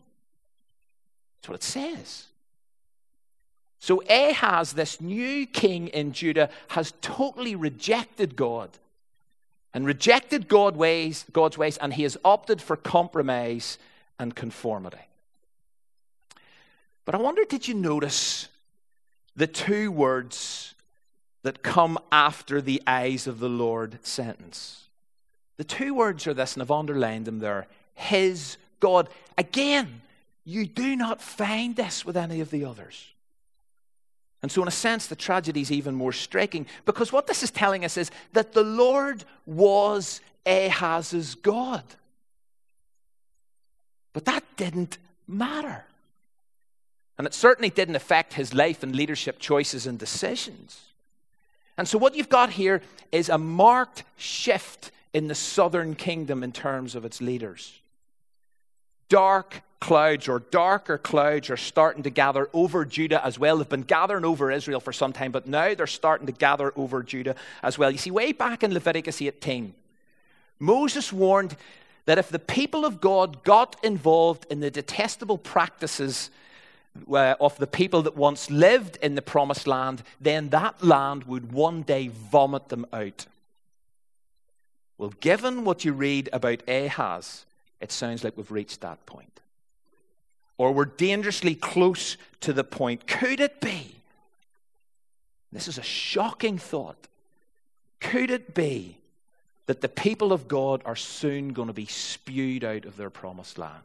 That's 1.45 1.49
what 1.49 1.59
it 1.59 1.63
says. 1.63 2.25
So 3.77 4.01
Ahaz, 4.09 4.73
this 4.73 4.99
new 4.99 5.45
king 5.45 5.89
in 5.89 6.11
Judah, 6.11 6.49
has 6.69 6.91
totally 7.01 7.55
rejected 7.55 8.35
God 8.35 8.71
and 9.71 9.85
rejected 9.85 10.47
God 10.47 10.75
ways, 10.75 11.23
God's 11.31 11.55
ways, 11.55 11.77
and 11.77 11.93
he 11.93 12.01
has 12.01 12.17
opted 12.25 12.63
for 12.63 12.75
compromise 12.75 13.77
and 14.17 14.35
conformity. 14.35 14.97
But 17.05 17.13
I 17.13 17.19
wonder, 17.19 17.45
did 17.45 17.67
you 17.67 17.75
notice 17.75 18.47
the 19.35 19.45
two 19.45 19.91
words 19.91 20.73
that 21.43 21.61
come 21.61 21.99
after 22.11 22.59
the 22.59 22.81
eyes 22.87 23.27
of 23.27 23.37
the 23.37 23.49
Lord 23.49 23.99
sentence? 24.03 24.85
The 25.57 25.63
two 25.63 25.93
words 25.93 26.25
are 26.25 26.33
this, 26.33 26.53
and 26.53 26.63
I've 26.63 26.71
underlined 26.71 27.25
them 27.25 27.37
there 27.37 27.67
His 27.93 28.57
God. 28.79 29.09
Again, 29.37 30.01
you 30.45 30.67
do 30.67 30.95
not 30.95 31.21
find 31.21 31.75
this 31.75 32.05
with 32.05 32.15
any 32.15 32.39
of 32.39 32.51
the 32.51 32.65
others. 32.65 33.07
And 34.43 34.51
so, 34.51 34.61
in 34.61 34.67
a 34.67 34.71
sense, 34.71 35.07
the 35.07 35.15
tragedy 35.15 35.61
is 35.61 35.71
even 35.71 35.95
more 35.95 36.13
striking 36.13 36.67
because 36.85 37.11
what 37.11 37.25
this 37.25 37.41
is 37.41 37.49
telling 37.49 37.83
us 37.83 37.97
is 37.97 38.11
that 38.33 38.53
the 38.53 38.63
Lord 38.63 39.23
was 39.47 40.21
Ahaz's 40.45 41.33
God. 41.33 41.83
But 44.13 44.25
that 44.25 44.43
didn't 44.55 44.99
matter. 45.27 45.83
And 47.17 47.25
it 47.25 47.33
certainly 47.33 47.71
didn't 47.71 47.95
affect 47.95 48.33
his 48.33 48.53
life 48.53 48.83
and 48.83 48.95
leadership 48.95 49.39
choices 49.39 49.87
and 49.87 49.97
decisions. 49.97 50.79
And 51.75 51.87
so, 51.87 51.97
what 51.97 52.13
you've 52.13 52.29
got 52.29 52.51
here 52.51 52.83
is 53.11 53.29
a 53.29 53.39
marked 53.39 54.03
shift 54.15 54.91
in 55.11 55.27
the 55.27 55.33
southern 55.33 55.95
kingdom 55.95 56.43
in 56.43 56.51
terms 56.51 56.93
of 56.93 57.03
its 57.03 57.19
leaders. 57.19 57.81
Dark 59.09 59.61
clouds 59.79 60.27
or 60.27 60.39
darker 60.39 60.97
clouds 60.97 61.49
are 61.49 61.57
starting 61.57 62.03
to 62.03 62.09
gather 62.09 62.49
over 62.53 62.85
Judah 62.85 63.23
as 63.25 63.37
well. 63.37 63.57
They've 63.57 63.69
been 63.69 63.81
gathering 63.83 64.25
over 64.25 64.51
Israel 64.51 64.79
for 64.79 64.93
some 64.93 65.13
time, 65.13 65.31
but 65.31 65.47
now 65.47 65.73
they're 65.73 65.87
starting 65.87 66.27
to 66.27 66.33
gather 66.33 66.73
over 66.75 67.03
Judah 67.03 67.35
as 67.61 67.77
well. 67.77 67.91
You 67.91 67.97
see, 67.97 68.11
way 68.11 68.31
back 68.31 68.63
in 68.63 68.73
Leviticus 68.73 69.21
18, 69.21 69.73
Moses 70.59 71.11
warned 71.11 71.55
that 72.05 72.17
if 72.17 72.29
the 72.29 72.39
people 72.39 72.85
of 72.85 73.01
God 73.01 73.43
got 73.43 73.75
involved 73.83 74.45
in 74.49 74.59
the 74.59 74.71
detestable 74.71 75.37
practices 75.37 76.29
uh, 77.11 77.35
of 77.41 77.57
the 77.57 77.67
people 77.67 78.03
that 78.03 78.15
once 78.15 78.49
lived 78.49 78.97
in 79.01 79.15
the 79.15 79.21
promised 79.21 79.67
land, 79.67 80.03
then 80.21 80.49
that 80.49 80.83
land 80.83 81.25
would 81.25 81.51
one 81.51 81.81
day 81.81 82.07
vomit 82.07 82.69
them 82.69 82.85
out. 82.93 83.25
Well, 84.97 85.13
given 85.19 85.65
what 85.65 85.83
you 85.83 85.91
read 85.91 86.29
about 86.31 86.67
Ahaz, 86.69 87.45
it 87.81 87.91
sounds 87.91 88.23
like 88.23 88.37
we've 88.37 88.51
reached 88.51 88.81
that 88.81 89.05
point 89.05 89.35
or 90.57 90.71
we're 90.71 90.85
dangerously 90.85 91.55
close 91.55 92.17
to 92.41 92.53
the 92.53 92.63
point. 92.63 93.07
Could 93.07 93.39
it 93.39 93.59
be? 93.59 93.95
This 95.51 95.67
is 95.67 95.77
a 95.77 95.83
shocking 95.83 96.57
thought. 96.57 97.07
Could 97.99 98.29
it 98.29 98.53
be 98.53 98.97
that 99.67 99.81
the 99.81 99.89
people 99.89 100.31
of 100.31 100.47
God 100.47 100.81
are 100.85 100.95
soon 100.95 101.53
going 101.53 101.67
to 101.67 101.73
be 101.73 101.85
spewed 101.85 102.63
out 102.63 102.85
of 102.85 102.97
their 102.97 103.09
promised 103.09 103.57
land? 103.57 103.81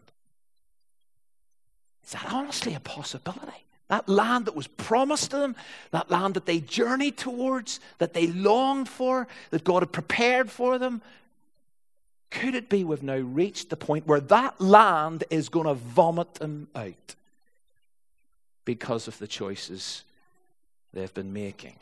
Is 2.05 2.13
that 2.13 2.33
honestly 2.33 2.75
a 2.75 2.81
possibility? 2.81 3.65
That 3.89 4.09
land 4.09 4.47
that 4.47 4.55
was 4.55 4.67
promised 4.69 5.33
to 5.33 5.39
them, 5.39 5.57
that 5.91 6.11
land 6.11 6.35
that 6.35 6.47
they 6.47 6.61
journeyed 6.61 7.17
towards, 7.17 7.81
that 7.99 8.15
they 8.15 8.29
longed 8.29 8.89
for, 8.89 9.27
that 9.51 9.65
God 9.65 9.83
had 9.83 9.93
prepared 9.93 10.51
for 10.51 10.79
them, 10.79 11.03
could 12.31 12.55
it 12.55 12.69
be 12.69 12.85
we've 12.85 13.03
now 13.03 13.19
reached 13.19 13.71
the 13.71 13.77
point 13.77 14.07
where 14.07 14.21
that 14.21 14.61
land 14.61 15.25
is 15.31 15.49
going 15.49 15.67
to 15.67 15.75
vomit 15.75 16.35
them 16.35 16.69
out 16.75 17.15
because 18.65 19.09
of 19.09 19.19
the 19.19 19.27
choices 19.27 20.05
they've 20.93 21.13
been 21.13 21.33
making? 21.33 21.75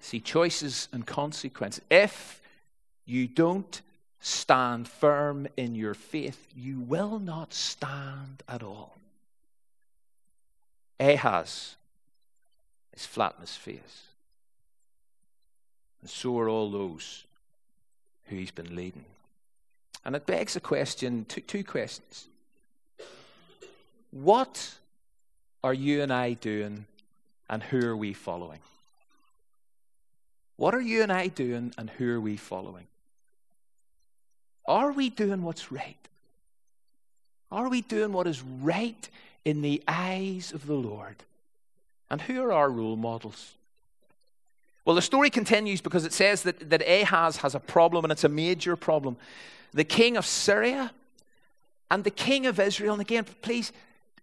See, 0.00 0.20
choices 0.20 0.88
and 0.92 1.06
consequences. 1.06 1.84
If 1.90 2.40
you 3.06 3.28
don't 3.28 3.80
stand 4.20 4.88
firm 4.88 5.46
in 5.56 5.74
your 5.74 5.94
faith, 5.94 6.48
you 6.56 6.80
will 6.80 7.18
not 7.18 7.54
stand 7.54 8.42
at 8.48 8.62
all. 8.62 8.96
Ahaz 10.98 11.76
is 12.92 13.06
flat 13.06 13.34
in 13.36 13.42
his 13.42 13.54
face. 13.56 14.02
And 16.00 16.10
so 16.10 16.38
are 16.38 16.48
all 16.48 16.70
those 16.70 17.24
who 18.26 18.36
he's 18.36 18.50
been 18.50 18.74
leading. 18.74 19.04
And 20.08 20.16
it 20.16 20.24
begs 20.24 20.56
a 20.56 20.60
question 20.60 21.26
two, 21.28 21.42
two 21.42 21.62
questions. 21.62 22.28
What 24.10 24.76
are 25.62 25.74
you 25.74 26.00
and 26.00 26.10
I 26.10 26.32
doing, 26.32 26.86
and 27.50 27.62
who 27.62 27.86
are 27.86 27.94
we 27.94 28.14
following? 28.14 28.60
What 30.56 30.74
are 30.74 30.80
you 30.80 31.02
and 31.02 31.12
I 31.12 31.26
doing, 31.26 31.74
and 31.76 31.90
who 31.90 32.10
are 32.10 32.22
we 32.22 32.38
following? 32.38 32.86
Are 34.64 34.92
we 34.92 35.10
doing 35.10 35.42
what's 35.42 35.70
right? 35.70 36.08
Are 37.52 37.68
we 37.68 37.82
doing 37.82 38.14
what 38.14 38.26
is 38.26 38.40
right 38.40 39.10
in 39.44 39.60
the 39.60 39.82
eyes 39.86 40.52
of 40.54 40.66
the 40.66 40.72
Lord? 40.72 41.16
And 42.08 42.22
who 42.22 42.42
are 42.42 42.52
our 42.54 42.70
role 42.70 42.96
models? 42.96 43.52
Well, 44.86 44.96
the 44.96 45.02
story 45.02 45.28
continues 45.28 45.82
because 45.82 46.06
it 46.06 46.14
says 46.14 46.44
that, 46.44 46.70
that 46.70 46.80
Ahaz 46.80 47.36
has 47.36 47.54
a 47.54 47.60
problem, 47.60 48.06
and 48.06 48.12
it's 48.12 48.24
a 48.24 48.30
major 48.30 48.74
problem 48.74 49.18
the 49.72 49.84
king 49.84 50.16
of 50.16 50.26
Syria 50.26 50.92
and 51.90 52.04
the 52.04 52.10
king 52.10 52.46
of 52.46 52.58
Israel. 52.60 52.94
And 52.94 53.00
again, 53.00 53.24
please 53.42 53.72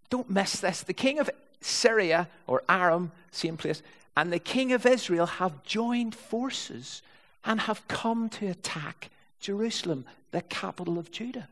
don't 0.10 0.30
miss 0.30 0.60
this. 0.60 0.82
The 0.84 0.94
king 0.94 1.20
of 1.20 1.30
Syria, 1.62 2.30
or 2.48 2.64
Aram, 2.70 3.12
same 3.32 3.58
place, 3.58 3.82
and 4.16 4.32
the 4.32 4.40
king 4.40 4.72
of 4.72 4.86
Israel 4.86 5.26
have 5.26 5.64
joined 5.64 6.16
forces 6.16 7.02
and 7.44 7.62
have 7.62 7.88
come 7.88 8.30
to 8.30 8.48
attack 8.48 9.10
Jerusalem, 9.40 10.06
the 10.32 10.42
capital 10.42 10.98
of 10.98 11.12
Judah. 11.12 11.48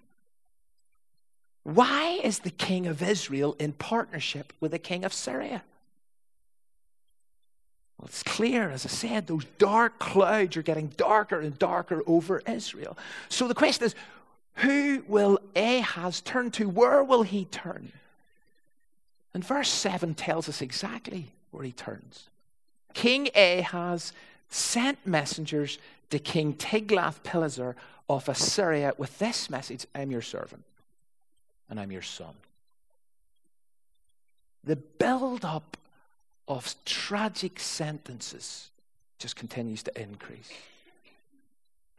Why 1.64 2.20
is 2.24 2.40
the 2.40 2.50
king 2.50 2.88
of 2.88 3.02
Israel 3.02 3.56
in 3.58 3.74
partnership 3.74 4.54
with 4.60 4.72
the 4.72 4.80
king 4.80 5.06
of 5.06 5.14
Syria? 5.14 5.64
Well, 7.98 8.08
it's 8.08 8.24
clear, 8.24 8.70
as 8.70 8.86
I 8.86 8.90
said, 8.90 9.28
those 9.28 9.46
dark 9.58 10.00
clouds 10.00 10.58
are 10.58 10.64
getting 10.64 10.88
darker 10.98 11.40
and 11.40 11.58
darker 11.58 12.02
over 12.06 12.42
Israel. 12.48 12.98
So 13.30 13.48
the 13.48 13.56
question 13.56 13.86
is 13.86 13.96
who 14.56 15.04
will 15.08 15.40
Ahaz 15.56 16.22
turn 16.22 16.52
to? 16.52 16.70
Where 16.70 17.04
will 17.04 17.24
he 17.24 17.46
turn? 17.46 17.92
And 19.34 19.44
verse 19.44 19.70
7 19.70 20.14
tells 20.14 20.48
us 20.48 20.62
exactly 20.62 21.32
where 21.52 21.64
he 21.64 21.72
turns. 21.72 22.30
King 22.94 23.30
Ahaz 23.36 24.14
sent 24.50 25.06
messengers 25.08 25.80
to 26.12 26.20
King 26.20 26.54
Tiglath-Pileser 26.54 27.76
of 28.10 28.30
Assyria 28.30 28.94
with 28.98 29.18
this 29.18 29.50
message 29.50 29.88
I'm 29.96 30.12
your 30.12 30.22
servant 30.22 30.64
and 31.70 31.80
I'm 31.80 31.92
your 31.92 32.04
son. 32.04 32.36
The 34.64 34.76
build 34.76 35.44
up 35.44 35.78
of 36.48 36.76
tragic 36.86 37.60
sentences 37.60 38.70
just 39.20 39.36
continues 39.36 39.84
to 39.84 40.02
increase. 40.02 40.52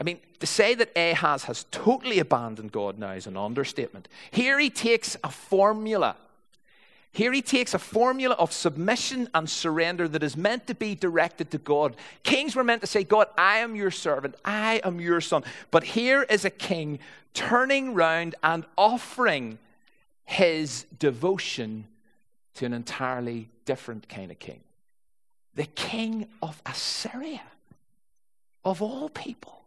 I 0.00 0.04
mean, 0.04 0.18
to 0.40 0.46
say 0.46 0.74
that 0.74 0.90
Ahaz 0.96 1.44
has 1.44 1.64
totally 1.70 2.18
abandoned 2.18 2.72
God 2.72 2.98
now 2.98 3.12
is 3.12 3.26
an 3.26 3.36
understatement. 3.36 4.08
Here 4.30 4.58
he 4.58 4.68
takes 4.68 5.16
a 5.22 5.30
formula. 5.30 6.16
Here 7.12 7.32
he 7.32 7.42
takes 7.42 7.74
a 7.74 7.78
formula 7.78 8.34
of 8.34 8.52
submission 8.52 9.28
and 9.34 9.48
surrender 9.48 10.08
that 10.08 10.24
is 10.24 10.36
meant 10.36 10.66
to 10.66 10.74
be 10.74 10.96
directed 10.96 11.52
to 11.52 11.58
God. 11.58 11.94
Kings 12.24 12.56
were 12.56 12.64
meant 12.64 12.80
to 12.80 12.88
say, 12.88 13.04
God, 13.04 13.28
I 13.38 13.58
am 13.58 13.76
your 13.76 13.92
servant, 13.92 14.34
I 14.44 14.80
am 14.84 15.00
your 15.00 15.20
son. 15.20 15.44
But 15.70 15.84
here 15.84 16.24
is 16.24 16.44
a 16.44 16.50
king 16.50 16.98
turning 17.32 17.94
round 17.94 18.34
and 18.42 18.64
offering 18.76 19.58
his 20.24 20.86
devotion 20.98 21.86
to 22.54 22.66
an 22.66 22.73
entirely 22.73 23.49
different 23.64 24.08
kind 24.08 24.30
of 24.30 24.38
king 24.38 24.61
the 25.54 25.66
king 25.66 26.26
of 26.42 26.61
Assyria, 26.66 27.42
of 28.64 28.82
all 28.82 29.08
people. 29.08 29.62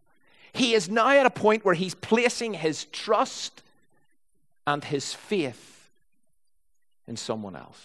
He 0.53 0.74
is 0.74 0.89
now 0.89 1.10
at 1.10 1.25
a 1.25 1.29
point 1.29 1.63
where 1.63 1.75
he's 1.75 1.96
placing 1.96 2.56
his 2.56 2.86
trust 2.86 3.62
and 4.65 4.84
his 4.84 5.13
faith 5.13 5.89
in 7.08 7.15
someone 7.15 7.56
else. 7.56 7.82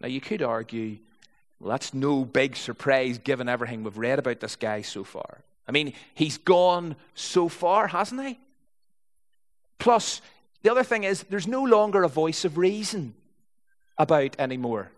Now, 0.00 0.08
you 0.08 0.20
could 0.20 0.42
argue, 0.42 0.98
well, 1.60 1.70
that's 1.70 1.94
no 1.94 2.24
big 2.24 2.56
surprise 2.56 3.18
given 3.18 3.48
everything 3.48 3.82
we've 3.82 3.96
read 3.96 4.18
about 4.18 4.40
this 4.40 4.56
guy 4.56 4.82
so 4.82 5.04
far. 5.04 5.38
I 5.66 5.72
mean, 5.72 5.94
he's 6.14 6.36
gone 6.36 6.96
so 7.14 7.48
far, 7.48 7.86
hasn't 7.86 8.22
he? 8.22 8.38
Plus, 9.78 10.20
the 10.62 10.70
other 10.70 10.84
thing 10.84 11.04
is, 11.04 11.22
there's 11.24 11.46
no 11.46 11.62
longer 11.62 12.02
a 12.02 12.08
voice 12.08 12.44
of 12.44 12.58
reason 12.58 13.14
about 13.98 14.36
anymore. 14.38 14.90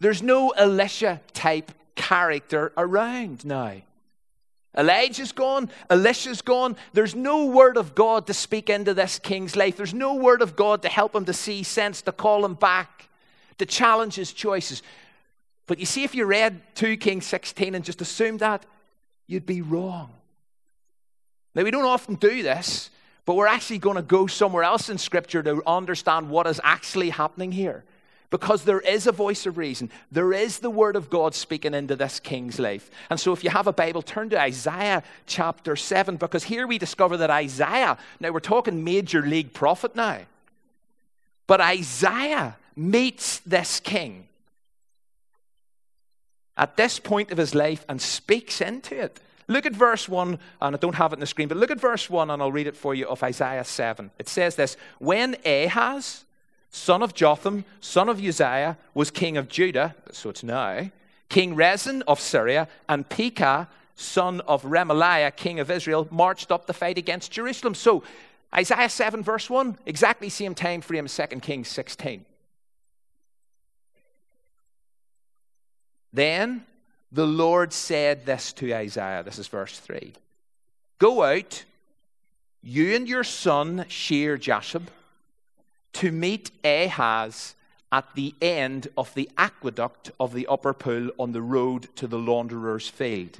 There's 0.00 0.22
no 0.22 0.50
Elisha 0.50 1.20
type 1.32 1.72
character 1.94 2.72
around 2.76 3.44
now. 3.44 3.74
Elijah's 4.76 5.32
gone, 5.32 5.70
Elisha's 5.88 6.42
gone. 6.42 6.76
There's 6.92 7.14
no 7.14 7.46
word 7.46 7.76
of 7.76 7.94
God 7.94 8.26
to 8.26 8.34
speak 8.34 8.68
into 8.68 8.92
this 8.92 9.20
king's 9.20 9.54
life. 9.54 9.76
There's 9.76 9.94
no 9.94 10.14
word 10.14 10.42
of 10.42 10.56
God 10.56 10.82
to 10.82 10.88
help 10.88 11.14
him 11.14 11.24
to 11.26 11.32
see 11.32 11.62
sense, 11.62 12.02
to 12.02 12.12
call 12.12 12.44
him 12.44 12.54
back, 12.54 13.08
to 13.58 13.66
challenge 13.66 14.16
his 14.16 14.32
choices. 14.32 14.82
But 15.66 15.78
you 15.78 15.86
see, 15.86 16.02
if 16.02 16.14
you 16.14 16.24
read 16.24 16.60
2 16.74 16.96
Kings 16.96 17.24
16 17.26 17.74
and 17.74 17.84
just 17.84 18.00
assumed 18.00 18.40
that, 18.40 18.66
you'd 19.26 19.46
be 19.46 19.62
wrong. 19.62 20.10
Now, 21.54 21.62
we 21.62 21.70
don't 21.70 21.84
often 21.84 22.16
do 22.16 22.42
this, 22.42 22.90
but 23.26 23.36
we're 23.36 23.46
actually 23.46 23.78
going 23.78 23.96
to 23.96 24.02
go 24.02 24.26
somewhere 24.26 24.62
else 24.62 24.88
in 24.88 24.98
Scripture 24.98 25.42
to 25.42 25.62
understand 25.66 26.28
what 26.28 26.46
is 26.46 26.60
actually 26.62 27.10
happening 27.10 27.52
here. 27.52 27.84
Because 28.30 28.64
there 28.64 28.80
is 28.80 29.06
a 29.06 29.12
voice 29.12 29.46
of 29.46 29.58
reason. 29.58 29.90
There 30.10 30.32
is 30.32 30.58
the 30.58 30.70
word 30.70 30.96
of 30.96 31.08
God 31.08 31.34
speaking 31.34 31.72
into 31.72 31.94
this 31.94 32.18
king's 32.18 32.58
life. 32.58 32.90
And 33.08 33.20
so, 33.20 33.32
if 33.32 33.44
you 33.44 33.50
have 33.50 33.68
a 33.68 33.72
Bible, 33.72 34.02
turn 34.02 34.28
to 34.30 34.40
Isaiah 34.40 35.04
chapter 35.26 35.76
7, 35.76 36.16
because 36.16 36.44
here 36.44 36.66
we 36.66 36.78
discover 36.78 37.16
that 37.18 37.30
Isaiah, 37.30 37.96
now 38.18 38.32
we're 38.32 38.40
talking 38.40 38.82
major 38.82 39.22
league 39.22 39.52
prophet 39.52 39.94
now, 39.94 40.18
but 41.46 41.60
Isaiah 41.60 42.56
meets 42.74 43.38
this 43.40 43.78
king 43.78 44.26
at 46.56 46.76
this 46.76 46.98
point 46.98 47.30
of 47.30 47.38
his 47.38 47.54
life 47.54 47.84
and 47.88 48.00
speaks 48.00 48.60
into 48.60 49.00
it. 49.00 49.20
Look 49.46 49.66
at 49.66 49.74
verse 49.74 50.08
1, 50.08 50.38
and 50.62 50.76
I 50.76 50.78
don't 50.78 50.94
have 50.94 51.12
it 51.12 51.16
on 51.16 51.20
the 51.20 51.26
screen, 51.26 51.48
but 51.48 51.58
look 51.58 51.70
at 51.70 51.80
verse 51.80 52.08
1, 52.08 52.30
and 52.30 52.40
I'll 52.40 52.52
read 52.52 52.66
it 52.66 52.76
for 52.76 52.94
you 52.94 53.06
of 53.06 53.22
Isaiah 53.22 53.64
7. 53.64 54.10
It 54.18 54.28
says 54.28 54.56
this 54.56 54.76
When 54.98 55.36
Ahaz, 55.44 56.24
son 56.70 57.02
of 57.02 57.14
Jotham, 57.14 57.64
son 57.80 58.08
of 58.08 58.22
Uzziah, 58.24 58.78
was 58.94 59.10
king 59.10 59.36
of 59.36 59.48
Judah, 59.48 59.94
so 60.12 60.30
it's 60.30 60.42
now, 60.42 60.90
King 61.28 61.54
Rezin 61.54 62.02
of 62.02 62.20
Syria, 62.20 62.68
and 62.88 63.08
Pekah, 63.08 63.68
son 63.96 64.40
of 64.42 64.62
Remaliah, 64.62 65.34
king 65.34 65.60
of 65.60 65.70
Israel, 65.70 66.08
marched 66.10 66.50
up 66.50 66.66
to 66.66 66.72
fight 66.72 66.98
against 66.98 67.30
Jerusalem. 67.30 67.74
So, 67.74 68.02
Isaiah 68.54 68.88
7, 68.88 69.22
verse 69.22 69.50
1, 69.50 69.78
exactly 69.84 70.28
same 70.28 70.54
time 70.54 70.80
frame 70.80 71.06
as 71.06 71.16
2 71.16 71.40
Kings 71.40 71.68
16. 71.68 72.24
Then 76.12 76.64
the 77.14 77.26
Lord 77.26 77.72
said 77.72 78.26
this 78.26 78.52
to 78.54 78.74
Isaiah. 78.74 79.22
This 79.22 79.38
is 79.38 79.46
verse 79.46 79.78
3. 79.78 80.12
Go 80.98 81.22
out, 81.22 81.64
you 82.60 82.96
and 82.96 83.08
your 83.08 83.22
son 83.22 83.84
Shear 83.88 84.36
Jashub, 84.36 84.82
to 85.94 86.10
meet 86.10 86.50
Ahaz 86.64 87.54
at 87.92 88.12
the 88.16 88.34
end 88.42 88.88
of 88.98 89.14
the 89.14 89.30
aqueduct 89.38 90.10
of 90.18 90.34
the 90.34 90.48
upper 90.48 90.74
pool 90.74 91.10
on 91.16 91.30
the 91.30 91.40
road 91.40 91.86
to 91.94 92.08
the 92.08 92.18
launderer's 92.18 92.88
field. 92.88 93.38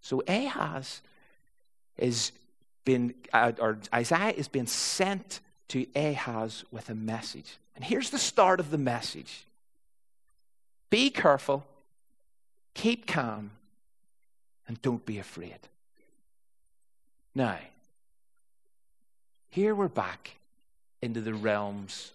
So 0.00 0.22
Ahaz 0.28 1.02
is 1.98 2.30
been, 2.84 3.14
uh, 3.32 3.50
or 3.58 3.78
Isaiah 3.92 4.32
is 4.36 4.46
being 4.46 4.68
sent 4.68 5.40
to 5.68 5.86
Ahaz 5.96 6.64
with 6.70 6.88
a 6.88 6.94
message. 6.94 7.58
And 7.74 7.84
here's 7.84 8.10
the 8.10 8.18
start 8.18 8.60
of 8.60 8.70
the 8.70 8.78
message 8.78 9.44
Be 10.88 11.10
careful, 11.10 11.64
keep 12.74 13.06
calm, 13.06 13.50
and 14.68 14.80
don't 14.82 15.04
be 15.04 15.18
afraid. 15.18 15.58
Now, 17.34 17.58
here 19.50 19.74
we're 19.74 19.88
back 19.88 20.36
into 21.00 21.20
the 21.20 21.34
realms 21.34 22.12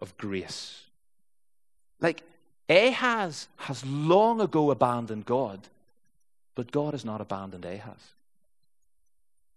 of 0.00 0.16
grace. 0.16 0.84
Like 2.00 2.22
Ahaz 2.68 3.48
has 3.56 3.84
long 3.84 4.40
ago 4.40 4.70
abandoned 4.70 5.26
God, 5.26 5.60
but 6.54 6.70
God 6.70 6.94
has 6.94 7.04
not 7.04 7.20
abandoned 7.20 7.64
Ahaz. 7.64 8.14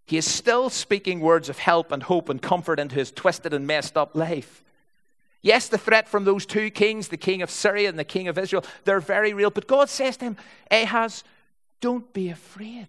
He 0.06 0.18
is 0.18 0.30
still 0.30 0.70
speaking 0.70 1.20
words 1.20 1.50
of 1.50 1.58
help 1.58 1.92
and 1.92 2.04
hope 2.04 2.30
and 2.30 2.42
comfort 2.42 2.80
into 2.80 2.96
his 2.96 3.12
twisted 3.12 3.54
and 3.54 3.66
messed 3.66 3.98
up 3.98 4.16
life. 4.16 4.64
Yes, 5.46 5.68
the 5.68 5.78
threat 5.78 6.10
from 6.10 6.26
those 6.26 6.44
two 6.44 6.72
kings, 6.72 7.10
the 7.10 7.18
king 7.18 7.44
of 7.44 7.52
Syria 7.52 7.88
and 7.88 8.00
the 8.00 8.04
king 8.04 8.28
of 8.28 8.36
Israel, 8.40 8.66
they're 8.84 9.00
very 9.00 9.32
real. 9.32 9.52
But 9.52 9.68
God 9.68 9.90
says 9.90 10.18
to 10.18 10.26
him, 10.26 10.38
Ahaz, 10.72 11.24
don't 11.82 12.12
be 12.14 12.30
afraid. 12.30 12.88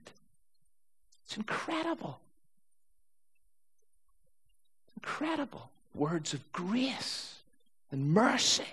It's 1.27 1.37
incredible 1.37 2.19
incredible 4.97 5.69
words 5.95 6.33
of 6.33 6.51
grace 6.53 7.35
and 7.93 8.13
mercy 8.15 8.65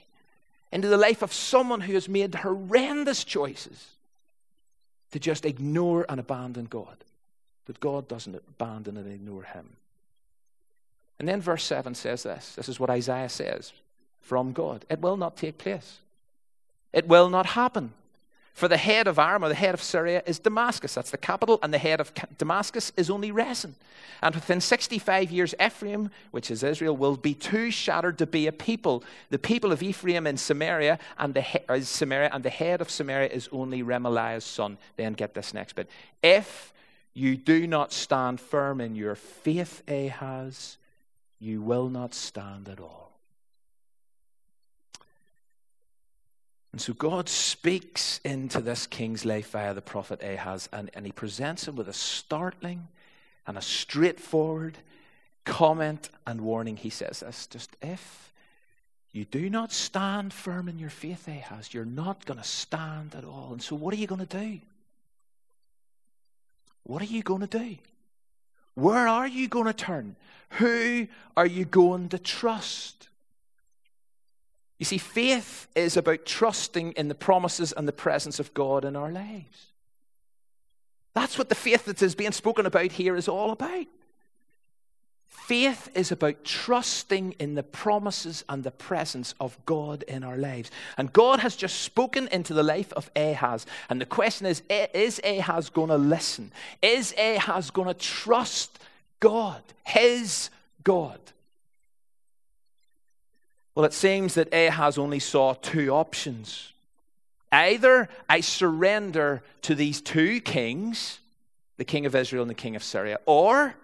into 0.71 0.87
the 0.87 0.97
life 0.97 1.21
of 1.21 1.33
someone 1.33 1.81
who 1.81 1.93
has 1.93 2.07
made 2.07 2.33
horrendous 2.33 3.25
choices 3.25 3.89
to 5.11 5.19
just 5.19 5.45
ignore 5.45 6.05
and 6.07 6.21
abandon 6.21 6.65
God. 6.65 7.03
But 7.65 7.81
God 7.81 8.07
doesn't 8.07 8.35
abandon 8.35 8.95
and 8.95 9.11
ignore 9.11 9.43
him. 9.43 9.75
And 11.19 11.28
then 11.28 11.41
verse 11.41 11.63
7 11.63 11.95
says 11.95 12.23
this 12.23 12.56
this 12.56 12.69
is 12.69 12.80
what 12.80 12.89
Isaiah 12.89 13.30
says 13.30 13.73
from 14.21 14.52
God 14.52 14.86
it 14.89 15.02
will 15.02 15.17
not 15.17 15.38
take 15.38 15.58
place, 15.58 15.99
it 16.91 17.08
will 17.08 17.30
not 17.30 17.47
happen. 17.47 17.93
For 18.54 18.67
the 18.67 18.78
head 18.78 19.08
of 19.08 19.17
Aram, 19.17 19.43
or 19.43 19.49
the 19.49 19.56
head 19.56 19.73
of 19.73 19.82
Syria, 19.82 20.21
is 20.28 20.38
Damascus. 20.38 20.93
That's 20.93 21.10
the 21.10 21.17
capital. 21.17 21.58
And 21.63 21.73
the 21.73 21.80
head 21.80 21.99
of 21.99 22.13
Damascus 22.38 22.91
is 22.95 23.10
only 23.10 23.32
Rezin. 23.32 23.73
And 24.21 24.36
within 24.36 24.62
65 24.62 25.32
years, 25.32 25.56
Ephraim, 25.60 26.12
which 26.30 26.52
is 26.52 26.62
Israel, 26.62 26.95
will 26.95 27.17
be 27.17 27.34
too 27.34 27.71
shattered 27.71 28.19
to 28.19 28.28
be 28.28 28.45
a 28.45 28.52
people. 28.52 29.04
The 29.32 29.39
people 29.39 29.71
of 29.71 29.82
Ephraim 29.82 30.28
in 30.28 30.38
Samaria, 30.38 30.99
and 31.17 31.34
the, 31.34 31.41
he- 31.41 31.60
uh, 31.67 31.80
Samaria, 31.82 32.30
and 32.32 32.43
the 32.43 32.52
head 32.52 32.80
of 32.80 32.91
Samaria 32.91 33.30
is 33.30 33.49
only 33.52 33.82
Remaliah's 33.82 34.45
son. 34.45 34.78
Then 34.97 35.13
get 35.13 35.34
this 35.34 35.56
next 35.56 35.73
bit. 35.73 35.89
If 36.21 36.73
you 37.15 37.36
do 37.36 37.65
not 37.65 37.91
stand 37.91 38.39
firm 38.39 38.82
in 38.82 38.95
your 38.95 39.15
faith, 39.15 39.82
Ahaz, 39.88 40.78
you 41.43 41.62
will 41.62 41.89
not 41.89 42.13
stand 42.13 42.69
at 42.69 42.79
all. 42.79 43.12
And 46.71 46.82
so 46.82 46.93
God 46.93 47.29
speaks 47.29 48.19
into 48.23 48.62
this 48.62 48.88
king's 48.88 49.25
life 49.25 49.51
via 49.51 49.73
the 49.73 49.82
prophet 49.82 50.23
Ahaz, 50.23 50.69
and, 50.73 50.89
and 50.93 51.06
he 51.06 51.12
presents 51.12 51.67
him 51.67 51.75
with 51.75 51.88
a 51.88 51.93
startling 51.93 52.88
and 53.45 53.58
a 53.58 53.62
straightforward 53.62 54.77
comment 55.45 56.10
and 56.25 56.41
warning, 56.41 56.77
he 56.77 56.89
says 56.89 57.19
this 57.19 57.47
just 57.47 57.75
if 57.82 58.32
you 59.12 59.25
do 59.25 59.49
not 59.49 59.71
stand 59.71 60.34
firm 60.34 60.67
in 60.67 60.79
your 60.79 60.89
faith, 60.89 61.27
Ahaz, 61.27 61.73
you're 61.73 61.86
not 61.86 62.25
going 62.25 62.39
to 62.39 62.43
stand 62.43 63.13
at 63.15 63.25
all. 63.25 63.49
And 63.51 63.62
so, 63.62 63.75
what 63.75 63.93
are 63.93 63.97
you 63.97 64.08
going 64.08 64.25
to 64.25 64.38
do? 64.39 64.60
What 66.84 67.01
are 67.01 67.06
you 67.06 67.21
going 67.21 67.41
to 67.41 67.47
do? 67.47 67.77
Where 68.75 69.07
are 69.07 69.27
you 69.27 69.47
going 69.47 69.65
to 69.65 69.73
turn? 69.73 70.15
Who 70.51 71.07
are 71.36 71.45
you 71.45 71.65
going 71.65 72.09
to 72.09 72.19
trust? 72.19 73.09
You 74.79 74.86
see, 74.86 74.97
faith 74.97 75.67
is 75.75 75.97
about 75.97 76.25
trusting 76.25 76.93
in 76.93 77.07
the 77.07 77.15
promises 77.15 77.71
and 77.71 77.88
the 77.88 77.93
presence 77.93 78.39
of 78.39 78.53
God 78.53 78.86
in 78.86 78.95
our 78.95 79.12
lives. 79.12 79.67
That's 81.13 81.38
what 81.38 81.49
the 81.49 81.55
faith 81.55 81.86
that 81.86 82.01
is 82.01 82.15
being 82.15 82.31
spoken 82.31 82.65
about 82.65 82.91
here 82.91 83.15
is 83.15 83.27
all 83.27 83.51
about. 83.51 83.86
Faith 85.33 85.89
is 85.93 86.09
about 86.09 86.45
trusting 86.45 87.33
in 87.33 87.55
the 87.55 87.63
promises 87.63 88.45
and 88.47 88.63
the 88.63 88.71
presence 88.71 89.35
of 89.41 89.57
God 89.65 90.03
in 90.03 90.23
our 90.23 90.37
lives. 90.37 90.71
And 90.97 91.11
God 91.11 91.41
has 91.41 91.57
just 91.57 91.81
spoken 91.81 92.29
into 92.31 92.53
the 92.53 92.63
life 92.63 92.93
of 92.93 93.11
Ahaz. 93.13 93.65
And 93.89 93.99
the 93.99 94.05
question 94.05 94.47
is 94.47 94.63
eh, 94.69 94.87
is 94.93 95.19
Ahaz 95.21 95.69
going 95.69 95.89
to 95.89 95.97
listen? 95.97 96.53
Is 96.81 97.13
Ahaz 97.17 97.71
going 97.71 97.89
to 97.89 97.93
trust 97.93 98.79
God, 99.19 99.61
his 99.83 100.49
God? 100.83 101.19
Well, 103.75 103.85
it 103.85 103.93
seems 103.93 104.35
that 104.35 104.53
Ahaz 104.53 104.97
only 104.97 105.19
saw 105.19 105.55
two 105.55 105.89
options. 105.89 106.71
Either 107.51 108.07
I 108.29 108.39
surrender 108.39 109.43
to 109.63 109.75
these 109.75 109.99
two 109.99 110.39
kings, 110.39 111.19
the 111.75 111.85
king 111.85 112.05
of 112.05 112.15
Israel 112.15 112.43
and 112.43 112.49
the 112.49 112.55
king 112.55 112.77
of 112.77 112.83
Syria, 112.83 113.19
or 113.25 113.75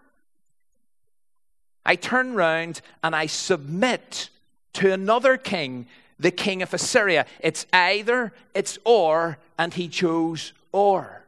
I 1.89 1.95
turn 1.95 2.35
round 2.35 2.81
and 3.01 3.15
I 3.15 3.25
submit 3.25 4.29
to 4.73 4.93
another 4.93 5.37
king, 5.37 5.87
the 6.19 6.29
king 6.29 6.61
of 6.61 6.71
Assyria. 6.71 7.25
It's 7.39 7.65
either, 7.73 8.31
it's 8.53 8.77
or, 8.85 9.39
and 9.57 9.73
he 9.73 9.87
chose 9.87 10.53
or. 10.71 11.23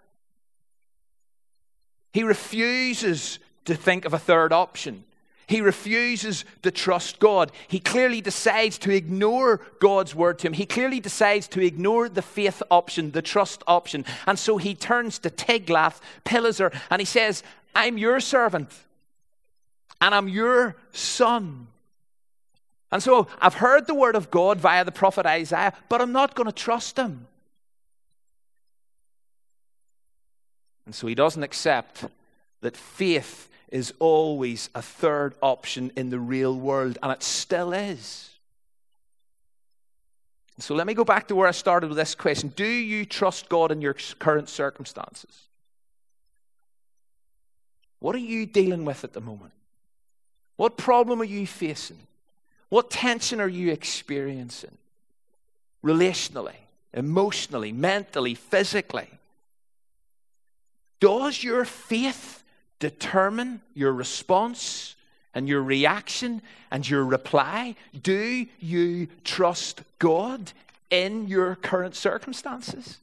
He 2.13 2.21
refuses 2.21 3.39
to 3.65 3.74
think 3.74 4.06
of 4.06 4.13
a 4.13 4.19
third 4.19 4.54
option. 4.54 5.04
He 5.47 5.62
refuses 5.62 6.45
to 6.62 6.69
trust 6.69 7.17
God. 7.17 7.52
He 7.67 7.80
clearly 7.80 8.21
decides 8.21 8.78
to 8.80 8.91
ignore 8.91 9.62
God's 9.80 10.13
word 10.13 10.38
to 10.39 10.47
him. 10.47 10.54
He 10.54 10.67
clearly 10.67 11.00
decides 11.00 11.47
to 11.47 11.65
ignore 11.65 12.08
the 12.08 12.21
faith 12.21 12.62
option, 12.69 13.10
the 13.10 13.24
trust 13.24 13.63
option. 13.65 14.06
And 14.28 14.38
so 14.38 14.58
he 14.58 14.76
turns 14.76 15.17
to 15.19 15.32
Tiglath-Pileser 15.32 16.71
and 16.91 17.02
he 17.02 17.06
says, 17.06 17.41
I'm 17.74 17.97
your 17.97 18.19
servant 18.19 18.69
and 20.02 20.14
I'm 20.16 20.28
your 20.28 20.76
son. 20.92 21.68
And 22.92 23.02
so 23.02 23.28
I've 23.40 23.54
heard 23.54 23.88
the 23.88 23.96
word 23.96 24.16
of 24.16 24.32
God 24.32 24.60
via 24.60 24.84
the 24.84 24.92
prophet 24.92 25.26
Isaiah, 25.26 25.74
but 25.88 26.02
I'm 26.02 26.12
not 26.12 26.36
going 26.36 26.48
to 26.48 26.52
trust 26.52 26.98
him. 26.98 27.28
And 30.86 30.94
so 30.94 31.08
he 31.08 31.16
doesn't 31.16 31.44
accept 31.44 32.06
that 32.62 32.76
faith 32.76 33.48
is 33.70 33.94
always 34.00 34.70
a 34.76 34.82
third 34.82 35.36
option 35.42 35.92
in 35.96 36.10
the 36.10 36.20
real 36.20 36.54
world, 36.54 36.98
and 37.02 37.12
it 37.12 37.24
still 37.24 37.72
is. 37.72 38.32
So 40.58 40.76
let 40.76 40.86
me 40.86 40.94
go 40.94 41.04
back 41.06 41.28
to 41.30 41.36
where 41.36 41.48
I 41.48 41.52
started 41.52 41.88
with 41.88 41.98
this 41.98 42.14
question 42.14 42.50
Do 42.50 42.66
you 42.66 43.06
trust 43.06 43.50
God 43.50 43.72
in 43.72 43.82
your 43.82 43.96
current 44.20 44.50
circumstances? 44.50 45.48
What 48.00 48.16
are 48.16 48.20
you 48.20 48.46
dealing 48.46 48.84
with 48.84 49.04
at 49.04 49.14
the 49.14 49.22
moment? 49.22 49.54
What 50.62 50.78
problem 50.78 51.19
are 51.21 51.24
you 51.26 51.47
facing? 51.47 51.97
What 52.69 52.91
tension 52.91 53.41
are 53.41 53.47
you 53.47 53.71
experiencing? 53.71 54.78
Relationally, 55.84 56.54
emotionally, 56.93 57.71
mentally, 57.71 58.36
physically. 58.36 59.10
Does 61.00 61.43
your 61.43 61.65
faith 61.65 62.43
determine 62.78 63.62
your 63.74 63.91
response 63.91 64.95
and 65.34 65.50
your 65.50 65.63
reaction 65.63 66.43
and 66.69 66.88
your 66.88 67.06
reply? 67.06 67.74
Do 68.00 68.45
you 68.60 69.08
trust 69.24 69.82
God 69.97 70.52
in 70.91 71.28
your 71.28 71.56
current 71.56 71.95
circumstances? 71.95 73.00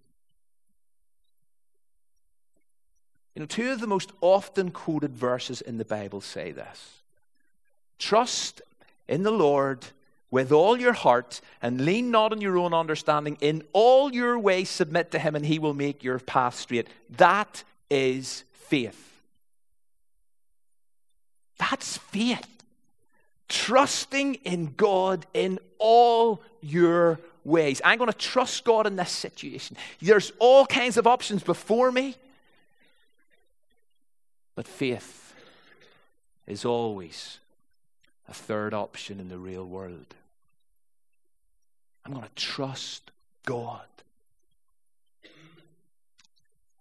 You 3.35 3.41
know, 3.41 3.47
two 3.47 3.73
of 3.73 3.81
the 3.81 3.89
most 3.89 4.13
often 4.21 4.71
quoted 4.71 5.17
verses 5.17 5.61
in 5.61 5.79
the 5.79 5.85
Bible 5.85 6.21
say 6.21 6.53
this 6.53 6.99
Trust 7.99 8.63
in 9.09 9.23
the 9.23 9.31
Lord 9.31 9.87
with 10.31 10.53
all 10.53 10.79
your 10.79 10.93
heart 10.93 11.41
and 11.63 11.85
lean 11.85 12.11
not 12.11 12.33
on 12.33 12.41
your 12.41 12.59
own 12.59 12.75
understanding. 12.75 13.37
In 13.41 13.63
all 13.73 14.13
your 14.13 14.39
ways, 14.39 14.69
submit 14.69 15.11
to 15.13 15.19
Him, 15.19 15.35
and 15.35 15.45
He 15.45 15.59
will 15.59 15.75
make 15.75 16.05
your 16.05 16.19
path 16.19 16.55
straight. 16.55 16.89
That 17.17 17.65
is 17.91 18.45
faith. 18.53 19.21
That's 21.59 21.97
faith. 21.99 22.47
Trusting 23.49 24.35
in 24.45 24.75
God 24.77 25.27
in 25.33 25.59
all 25.79 26.43
your 26.61 27.19
ways. 27.45 27.81
I'm 27.85 27.99
going 27.99 28.13
to 28.13 28.17
trust 28.17 28.65
God 28.65 28.87
in 28.87 28.97
this 28.97 29.11
situation. 29.11 29.77
There's 30.01 30.33
all 30.39 30.67
kinds 30.67 30.99
of 30.99 31.07
options 31.07 31.43
before 31.43 31.91
me, 31.91 32.15
but 34.55 34.67
faith 34.67 35.35
is 36.47 36.65
always 36.65 37.39
a 38.29 38.35
third 38.35 38.75
option 38.75 39.21
in 39.21 39.29
the 39.29 39.39
real 39.39 39.65
world. 39.65 40.15
I'm 42.05 42.13
going 42.13 42.25
to 42.25 42.35
trust 42.35 43.11
God. 43.45 43.81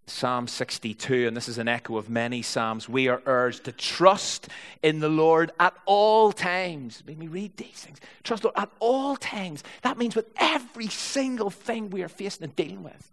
Psalm 0.09 0.47
62, 0.47 1.27
and 1.27 1.35
this 1.35 1.49
is 1.49 1.57
an 1.57 1.67
echo 1.67 1.97
of 1.97 2.09
many 2.09 2.41
Psalms, 2.41 2.87
we 2.87 3.09
are 3.09 3.21
urged 3.25 3.65
to 3.65 3.73
trust 3.73 4.47
in 4.81 4.99
the 4.99 5.09
Lord 5.09 5.51
at 5.59 5.73
all 5.85 6.31
times. 6.31 7.03
Let 7.05 7.17
me 7.17 7.27
read 7.27 7.57
these 7.57 7.67
things. 7.67 7.99
Trust 8.23 8.45
Lord 8.45 8.55
at 8.55 8.71
all 8.79 9.17
times. 9.17 9.65
That 9.81 9.97
means 9.97 10.15
with 10.15 10.29
every 10.37 10.87
single 10.87 11.49
thing 11.49 11.89
we 11.89 12.03
are 12.03 12.07
facing 12.07 12.45
and 12.45 12.55
dealing 12.55 12.83
with. 12.83 13.11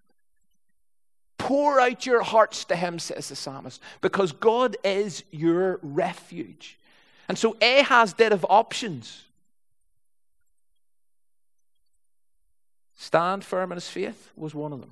Pour 1.36 1.80
out 1.80 2.06
your 2.06 2.22
hearts 2.22 2.64
to 2.66 2.76
Him, 2.76 3.00
says 3.00 3.28
the 3.28 3.36
psalmist, 3.36 3.82
because 4.00 4.30
God 4.30 4.76
is 4.84 5.24
your 5.32 5.80
refuge. 5.82 6.78
And 7.28 7.38
so 7.38 7.56
Ahaz 7.60 8.12
did 8.12 8.32
have 8.32 8.44
options. 8.48 9.22
Stand 12.96 13.44
firm 13.44 13.72
in 13.72 13.76
his 13.76 13.88
faith 13.88 14.30
was 14.36 14.54
one 14.54 14.72
of 14.72 14.80
them. 14.80 14.90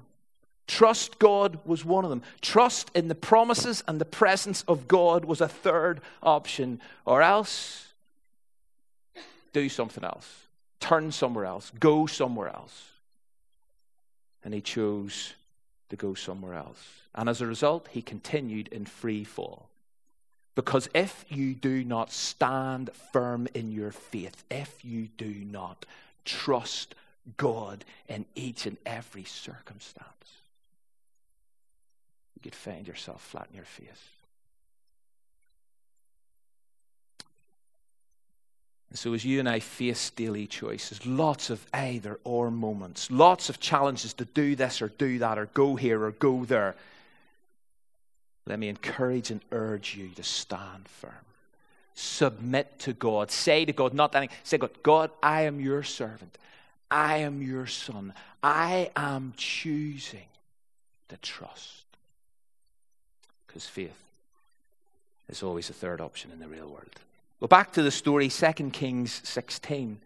Trust 0.67 1.19
God 1.19 1.59
was 1.65 1.85
one 1.85 2.05
of 2.05 2.11
them. 2.11 2.23
Trust 2.41 2.91
in 2.95 3.09
the 3.09 3.15
promises 3.15 3.83
and 3.87 4.01
the 4.01 4.05
presence 4.05 4.65
of 4.69 4.89
God 4.89 5.25
was 5.25 5.41
a 5.41 5.49
third 5.49 6.01
option. 6.23 6.81
Or 7.05 7.21
else, 7.21 7.87
do 9.53 9.69
something 9.69 10.05
else. 10.05 10.29
Turn 10.81 11.13
somewhere 11.13 11.45
else. 11.45 11.71
Go 11.79 12.07
somewhere 12.07 12.49
else. 12.49 12.91
And 14.45 14.55
he 14.55 14.61
chose 14.61 15.35
to 15.91 15.97
go 15.97 16.15
somewhere 16.15 16.55
else. 16.55 16.83
And 17.15 17.29
as 17.29 17.41
a 17.41 17.47
result, 17.47 17.89
he 17.91 18.03
continued 18.03 18.69
in 18.69 18.87
free 18.87 19.25
fall. 19.25 19.69
Because 20.55 20.89
if 20.95 21.25
you 21.29 21.55
do 21.55 21.83
not 21.83 22.13
stand 22.13 22.91
firm 23.13 23.49
in 23.55 23.73
your 23.73 23.91
faith, 23.91 24.45
if 24.51 24.85
you 24.85 25.09
do 25.17 25.33
not 25.51 25.87
trust 26.25 26.95
God 27.37 27.85
in 28.09 28.27
each 28.35 28.67
and 28.67 28.77
every 28.85 29.25
circumstance, 29.25 30.07
you 32.35 32.43
could 32.43 32.55
find 32.55 32.87
yourself 32.87 33.23
flat 33.23 33.49
in 33.51 33.57
your 33.57 33.65
face. 33.65 33.87
And 38.91 38.99
so, 38.99 39.15
as 39.15 39.25
you 39.25 39.41
and 39.41 39.49
I 39.49 39.61
face 39.61 40.11
daily 40.11 40.47
choices, 40.47 41.07
lots 41.07 41.49
of 41.49 41.67
either 41.73 42.21
or 42.25 42.51
moments, 42.51 43.11
lots 43.11 43.49
of 43.49 43.59
challenges 43.59 44.13
to 44.15 44.27
do 44.27 44.55
this 44.55 44.83
or 44.83 44.89
do 44.89 45.19
that, 45.21 45.39
or 45.39 45.47
go 45.47 45.77
here 45.77 46.05
or 46.05 46.11
go 46.11 46.45
there, 46.45 46.77
let 48.47 48.59
me 48.59 48.69
encourage 48.69 49.31
and 49.31 49.41
urge 49.53 49.95
you 49.95 50.09
to 50.11 50.23
stand 50.23 50.89
firm. 50.89 51.13
Submit 51.95 52.79
to 52.81 52.93
God. 52.93 53.31
Say 53.31 53.65
to 53.65 53.73
God, 53.73 53.95
not 53.95 54.15
anything, 54.15 54.37
say, 54.43 54.59
God, 54.59 54.71
God, 54.83 55.11
I 55.23 55.43
am 55.43 55.61
your 55.61 55.83
servant. 55.83 56.39
I 56.91 57.19
am 57.19 57.41
your 57.43 57.67
son. 57.67 58.13
I 58.43 58.91
am 58.97 59.35
choosing 59.37 60.27
to 61.09 61.17
trust. 61.19 61.85
Because 63.47 63.67
faith 63.67 63.97
is 65.29 65.43
always 65.43 65.71
a 65.71 65.75
third 65.75 66.01
option 66.01 66.31
in 66.33 66.41
the 66.41 66.49
real 66.49 66.69
world. 66.69 67.01
Well, 67.41 67.49
back 67.49 67.73
to 67.73 67.83
the 67.83 67.91
story, 67.91 68.29
2 68.29 68.53
Kings 68.71 69.21
16. 69.25 70.01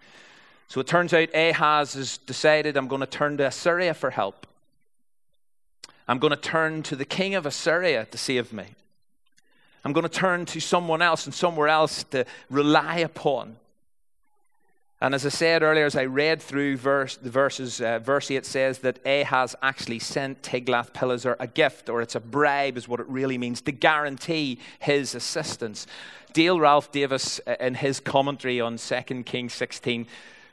So 0.68 0.80
it 0.80 0.86
turns 0.86 1.14
out 1.14 1.28
Ahaz 1.34 1.94
has 1.94 2.18
decided, 2.18 2.76
I'm 2.76 2.88
going 2.88 3.00
to 3.00 3.06
turn 3.06 3.36
to 3.38 3.46
Assyria 3.46 3.94
for 3.94 4.10
help. 4.10 4.46
I'm 6.08 6.18
going 6.18 6.32
to 6.32 6.36
turn 6.36 6.82
to 6.84 6.96
the 6.96 7.04
king 7.04 7.34
of 7.34 7.46
Assyria 7.46 8.06
to 8.06 8.18
save 8.18 8.52
me. 8.52 8.66
I'm 9.84 9.92
going 9.92 10.02
to 10.02 10.08
turn 10.08 10.46
to 10.46 10.60
someone 10.60 11.02
else 11.02 11.26
and 11.26 11.34
somewhere 11.34 11.68
else 11.68 12.04
to 12.04 12.24
rely 12.50 12.98
upon. 12.98 13.56
And 15.00 15.14
as 15.14 15.26
I 15.26 15.28
said 15.28 15.62
earlier, 15.62 15.84
as 15.84 15.94
I 15.94 16.06
read 16.06 16.40
through 16.40 16.78
verse, 16.78 17.16
the 17.16 17.28
verses, 17.28 17.82
uh, 17.82 17.98
verse 17.98 18.30
8 18.30 18.46
says 18.46 18.78
that 18.78 18.98
Ahaz 19.04 19.54
actually 19.62 19.98
sent 19.98 20.42
Tiglath-Pileser 20.42 21.36
a 21.38 21.46
gift, 21.46 21.90
or 21.90 22.00
it's 22.00 22.14
a 22.14 22.20
bribe, 22.20 22.78
is 22.78 22.88
what 22.88 23.00
it 23.00 23.06
really 23.08 23.36
means, 23.36 23.60
to 23.62 23.72
guarantee 23.72 24.58
his 24.78 25.14
assistance. 25.14 25.86
Dale 26.32 26.58
Ralph 26.58 26.92
Davis, 26.92 27.40
uh, 27.46 27.56
in 27.60 27.74
his 27.74 28.00
commentary 28.00 28.58
on 28.60 28.78
2 28.78 29.22
Kings 29.24 29.52
16, 29.52 30.06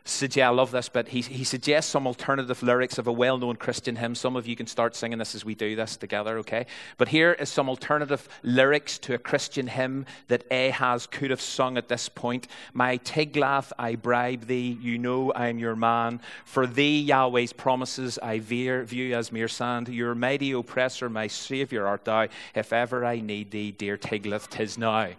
suggest, 0.06 0.46
I 0.46 0.50
love 0.50 0.72
this, 0.72 0.90
but 0.90 1.08
he, 1.08 1.22
he 1.22 1.44
suggests 1.44 1.90
some 1.92 2.08
alternative 2.08 2.62
lyrics 2.62 2.98
of 2.98 3.08
a 3.08 3.12
well 3.12 3.38
known 3.38 3.56
Christian 3.56 3.96
hymn. 3.96 4.16
Some 4.16 4.36
of 4.36 4.48
you 4.48 4.56
can 4.56 4.68
start 4.68 4.96
singing 4.96 5.18
this 5.18 5.34
as 5.34 5.46
we 5.46 5.56
do 5.56 5.76
this 5.76 5.96
together, 5.96 6.38
okay? 6.40 6.66
But 6.98 7.08
here 7.08 7.34
is 7.34 7.50
some 7.50 7.70
alternative 7.70 8.28
lyrics 8.44 8.98
to 9.00 9.14
a 9.14 9.18
Christian 9.18 9.68
hymn 9.68 10.06
that 10.28 10.44
Ahaz 10.52 11.08
could 11.08 11.30
have 11.30 11.42
sung 11.42 11.78
at 11.78 11.88
this 11.88 12.10
point. 12.10 12.48
My 12.74 12.98
Tiglath, 13.00 13.72
I 13.80 13.96
bribe 13.96 14.46
thee, 14.48 14.78
you 14.82 14.98
know 14.98 15.32
I 15.32 15.48
am 15.48 15.60
your 15.60 15.76
man. 15.76 16.20
For 16.46 16.68
thee, 16.68 17.02
Yahweh's 17.02 17.54
promises 17.54 18.20
I 18.20 18.40
veer, 18.40 18.84
view 18.84 19.16
as 19.16 19.32
mere 19.32 19.48
sand. 19.48 19.88
Your 19.88 20.16
mighty 20.16 20.52
oppressor, 20.52 21.10
my 21.10 21.28
Savior 21.28 21.88
art 21.88 22.06
thou. 22.06 22.28
If 22.56 22.74
ever 22.74 23.06
I 23.06 23.22
need 23.22 23.52
thee, 23.52 23.72
dear 23.72 23.98
Tiglath, 23.98 24.50
tis 24.50 24.78
now. 24.78 25.10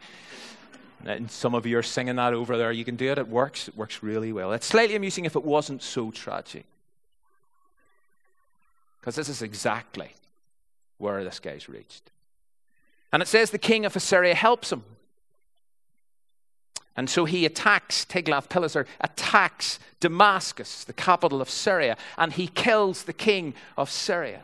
And 1.07 1.31
some 1.31 1.55
of 1.55 1.67
you 1.67 1.79
are 1.79 1.83
singing 1.83 2.17
that 2.17 2.33
over 2.33 2.57
there. 2.57 2.73
You 2.73 2.85
can 2.85 2.97
do 2.97 3.11
it. 3.13 3.19
It 3.19 3.29
works. 3.29 3.69
It 3.69 3.77
works 3.77 4.03
really 4.03 4.33
well. 4.33 4.53
It's 4.53 4.67
slightly 4.67 4.97
amusing 4.97 5.25
if 5.25 5.37
it 5.37 5.45
wasn't 5.45 5.83
so 5.83 6.11
tragic. 6.11 6.65
Because 9.01 9.17
this 9.17 9.29
is 9.29 9.43
exactly 9.43 10.15
where 10.99 11.23
this 11.25 11.41
guy's 11.41 11.69
reached. 11.69 12.11
And 13.13 13.23
it 13.23 13.29
says 13.29 13.51
the 13.51 13.59
king 13.59 13.85
of 13.85 13.95
Assyria 13.95 14.35
helps 14.35 14.73
him. 14.73 14.83
And 16.97 17.11
so 17.11 17.25
he 17.25 17.45
attacks, 17.45 18.05
Tiglath-Pileser 18.05 18.87
attacks 19.01 19.79
Damascus, 20.01 20.85
the 20.85 20.93
capital 20.93 21.43
of 21.43 21.51
Syria, 21.51 21.97
and 22.17 22.33
he 22.33 22.47
kills 22.47 23.03
the 23.03 23.13
king 23.13 23.55
of 23.77 23.91
Syria. 23.91 24.43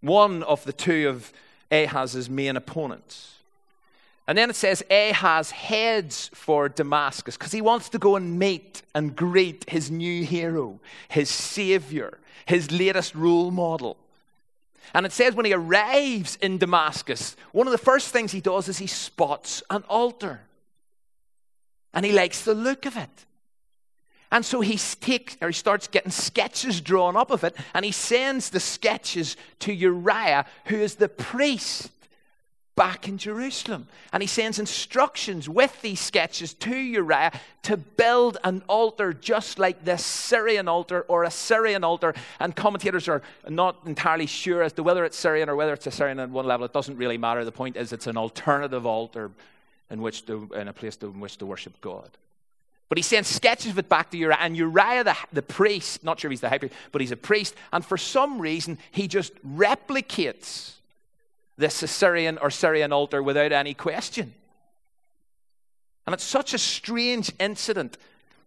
One 0.00 0.42
of 0.42 0.64
the 0.64 0.72
two 0.72 1.08
of 1.08 1.32
Ahaz's 1.70 2.28
main 2.28 2.56
opponents. 2.56 3.36
And 4.26 4.38
then 4.38 4.50
it 4.50 4.56
says 4.56 4.84
Ahaz 4.88 5.50
heads 5.50 6.30
for 6.32 6.68
Damascus 6.68 7.36
because 7.36 7.52
he 7.52 7.60
wants 7.60 7.88
to 7.90 7.98
go 7.98 8.16
and 8.16 8.38
meet 8.38 8.82
and 8.94 9.16
greet 9.16 9.68
his 9.68 9.90
new 9.90 10.24
hero, 10.24 10.80
his 11.08 11.28
savior, 11.28 12.18
his 12.46 12.70
latest 12.70 13.14
role 13.14 13.50
model. 13.50 13.96
And 14.94 15.06
it 15.06 15.12
says 15.12 15.34
when 15.34 15.46
he 15.46 15.52
arrives 15.52 16.36
in 16.40 16.58
Damascus, 16.58 17.36
one 17.52 17.66
of 17.66 17.72
the 17.72 17.78
first 17.78 18.10
things 18.10 18.30
he 18.30 18.40
does 18.40 18.68
is 18.68 18.78
he 18.78 18.86
spots 18.86 19.62
an 19.70 19.82
altar. 19.88 20.42
And 21.94 22.06
he 22.06 22.12
likes 22.12 22.44
the 22.44 22.54
look 22.54 22.86
of 22.86 22.96
it. 22.96 23.26
And 24.30 24.46
so 24.46 24.60
he 24.62 24.78
takes, 24.78 25.36
or 25.42 25.48
he 25.48 25.54
starts 25.54 25.88
getting 25.88 26.10
sketches 26.10 26.80
drawn 26.80 27.16
up 27.16 27.30
of 27.30 27.44
it, 27.44 27.54
and 27.74 27.84
he 27.84 27.92
sends 27.92 28.48
the 28.48 28.60
sketches 28.60 29.36
to 29.58 29.74
Uriah, 29.74 30.46
who 30.66 30.76
is 30.76 30.94
the 30.94 31.08
priest 31.08 31.90
back 32.74 33.06
in 33.06 33.18
Jerusalem. 33.18 33.86
And 34.12 34.22
he 34.22 34.26
sends 34.26 34.58
instructions 34.58 35.48
with 35.48 35.80
these 35.82 36.00
sketches 36.00 36.54
to 36.54 36.74
Uriah 36.74 37.32
to 37.62 37.76
build 37.76 38.38
an 38.44 38.62
altar 38.68 39.12
just 39.12 39.58
like 39.58 39.84
this 39.84 40.04
Syrian 40.04 40.68
altar 40.68 41.02
or 41.08 41.24
a 41.24 41.30
Syrian 41.30 41.84
altar. 41.84 42.14
And 42.40 42.56
commentators 42.56 43.08
are 43.08 43.22
not 43.48 43.76
entirely 43.84 44.26
sure 44.26 44.62
as 44.62 44.72
to 44.74 44.82
whether 44.82 45.04
it's 45.04 45.16
Syrian 45.16 45.48
or 45.48 45.56
whether 45.56 45.74
it's 45.74 45.86
Assyrian 45.86 46.18
at 46.18 46.30
one 46.30 46.46
level. 46.46 46.64
It 46.64 46.72
doesn't 46.72 46.96
really 46.96 47.18
matter. 47.18 47.44
The 47.44 47.52
point 47.52 47.76
is, 47.76 47.92
it's 47.92 48.06
an 48.06 48.16
alternative 48.16 48.86
altar 48.86 49.30
in, 49.90 50.00
which 50.00 50.24
to, 50.26 50.50
in 50.54 50.68
a 50.68 50.72
place 50.72 50.96
to, 50.96 51.06
in 51.06 51.20
which 51.20 51.36
to 51.38 51.46
worship 51.46 51.78
God. 51.80 52.10
But 52.88 52.98
he 52.98 53.02
sends 53.02 53.28
sketches 53.28 53.72
of 53.72 53.78
it 53.78 53.88
back 53.88 54.10
to 54.10 54.18
Uriah, 54.18 54.38
and 54.40 54.54
Uriah, 54.54 55.02
the, 55.02 55.16
the 55.32 55.40
priest, 55.40 56.04
not 56.04 56.20
sure 56.20 56.30
he's 56.30 56.42
the 56.42 56.50
high 56.50 56.58
priest, 56.58 56.74
but 56.90 57.00
he's 57.00 57.10
a 57.10 57.16
priest, 57.16 57.54
and 57.72 57.82
for 57.82 57.96
some 57.96 58.38
reason, 58.38 58.76
he 58.90 59.08
just 59.08 59.32
replicates 59.46 60.74
this 61.62 61.82
Assyrian 61.82 62.36
or 62.38 62.50
Syrian 62.50 62.92
altar 62.92 63.22
without 63.22 63.52
any 63.52 63.72
question. 63.72 64.34
And 66.06 66.12
it's 66.12 66.24
such 66.24 66.52
a 66.52 66.58
strange 66.58 67.32
incident. 67.38 67.96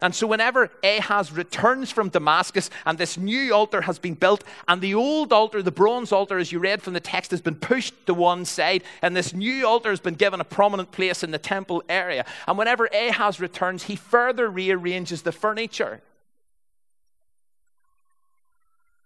And 0.02 0.14
so, 0.14 0.28
whenever 0.28 0.70
Ahaz 0.84 1.32
returns 1.32 1.90
from 1.90 2.10
Damascus 2.10 2.70
and 2.86 2.98
this 2.98 3.18
new 3.18 3.54
altar 3.54 3.82
has 3.82 3.98
been 3.98 4.14
built, 4.14 4.44
and 4.68 4.82
the 4.82 4.94
old 4.94 5.32
altar, 5.32 5.64
the 5.64 5.72
bronze 5.72 6.12
altar, 6.12 6.38
as 6.38 6.52
you 6.52 6.60
read 6.60 6.82
from 6.82 6.94
the 6.94 7.00
text, 7.00 7.32
has 7.32 7.42
been 7.42 7.56
pushed 7.56 8.06
to 8.06 8.14
one 8.14 8.44
side, 8.44 8.84
and 9.02 9.16
this 9.16 9.34
new 9.34 9.66
altar 9.66 9.90
has 9.90 10.02
been 10.02 10.16
given 10.16 10.42
a 10.42 10.44
prominent 10.44 10.92
place 10.92 11.24
in 11.24 11.32
the 11.32 11.38
temple 11.38 11.82
area. 11.88 12.26
And 12.46 12.58
whenever 12.58 12.88
Ahaz 12.88 13.40
returns, 13.40 13.84
he 13.84 13.96
further 13.96 14.50
rearranges 14.50 15.22
the 15.22 15.32
furniture. 15.32 16.02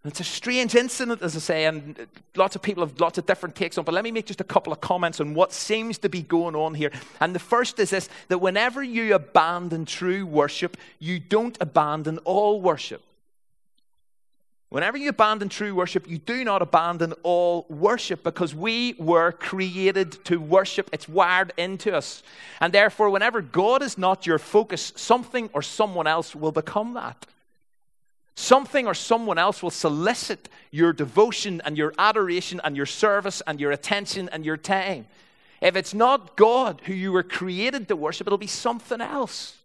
It's 0.05 0.21
a 0.21 0.23
strange 0.23 0.75
incident, 0.75 1.21
as 1.21 1.35
I 1.35 1.39
say, 1.39 1.65
and 1.65 2.07
lots 2.35 2.55
of 2.55 2.61
people 2.61 2.85
have 2.85 2.99
lots 3.01 3.17
of 3.17 3.25
different 3.25 3.55
takes 3.55 3.77
on. 3.77 3.83
But 3.83 3.93
let 3.93 4.05
me 4.05 4.11
make 4.11 4.27
just 4.27 4.39
a 4.39 4.45
couple 4.45 4.71
of 4.71 4.79
comments 4.79 5.19
on 5.19 5.33
what 5.33 5.51
seems 5.51 5.97
to 5.99 6.09
be 6.09 6.21
going 6.21 6.55
on 6.55 6.73
here. 6.73 6.91
And 7.19 7.35
the 7.35 7.39
first 7.39 7.79
is 7.79 7.89
this 7.89 8.07
that 8.29 8.37
whenever 8.37 8.81
you 8.81 9.13
abandon 9.13 9.85
true 9.85 10.25
worship, 10.25 10.77
you 10.99 11.19
don't 11.19 11.57
abandon 11.59 12.17
all 12.19 12.61
worship. 12.61 13.01
Whenever 14.69 14.97
you 14.97 15.09
abandon 15.09 15.49
true 15.49 15.75
worship, 15.75 16.07
you 16.07 16.19
do 16.19 16.45
not 16.45 16.61
abandon 16.61 17.13
all 17.23 17.65
worship 17.69 18.23
because 18.23 18.55
we 18.55 18.95
were 18.99 19.33
created 19.33 20.23
to 20.25 20.37
worship. 20.37 20.89
It's 20.93 21.09
wired 21.09 21.51
into 21.57 21.93
us. 21.93 22.23
And 22.61 22.71
therefore, 22.71 23.09
whenever 23.09 23.41
God 23.41 23.81
is 23.81 23.97
not 23.97 24.27
your 24.27 24.37
focus, 24.37 24.93
something 24.95 25.49
or 25.53 25.63
someone 25.63 26.07
else 26.07 26.35
will 26.35 26.51
become 26.51 26.93
that. 26.93 27.25
Something 28.39 28.87
or 28.87 28.93
someone 28.93 29.37
else 29.37 29.61
will 29.61 29.69
solicit 29.69 30.47
your 30.71 30.93
devotion 30.93 31.61
and 31.65 31.77
your 31.77 31.93
adoration 31.97 32.61
and 32.63 32.77
your 32.77 32.85
service 32.85 33.41
and 33.45 33.59
your 33.59 33.73
attention 33.73 34.29
and 34.29 34.45
your 34.45 34.55
time. 34.55 35.07
If 35.59 35.75
it's 35.75 35.93
not 35.93 36.37
God 36.37 36.81
who 36.85 36.93
you 36.93 37.11
were 37.11 37.21
created 37.21 37.89
to 37.89 37.97
worship, 37.97 38.27
it'll 38.27 38.37
be 38.37 38.47
something 38.47 39.01
else. 39.01 39.57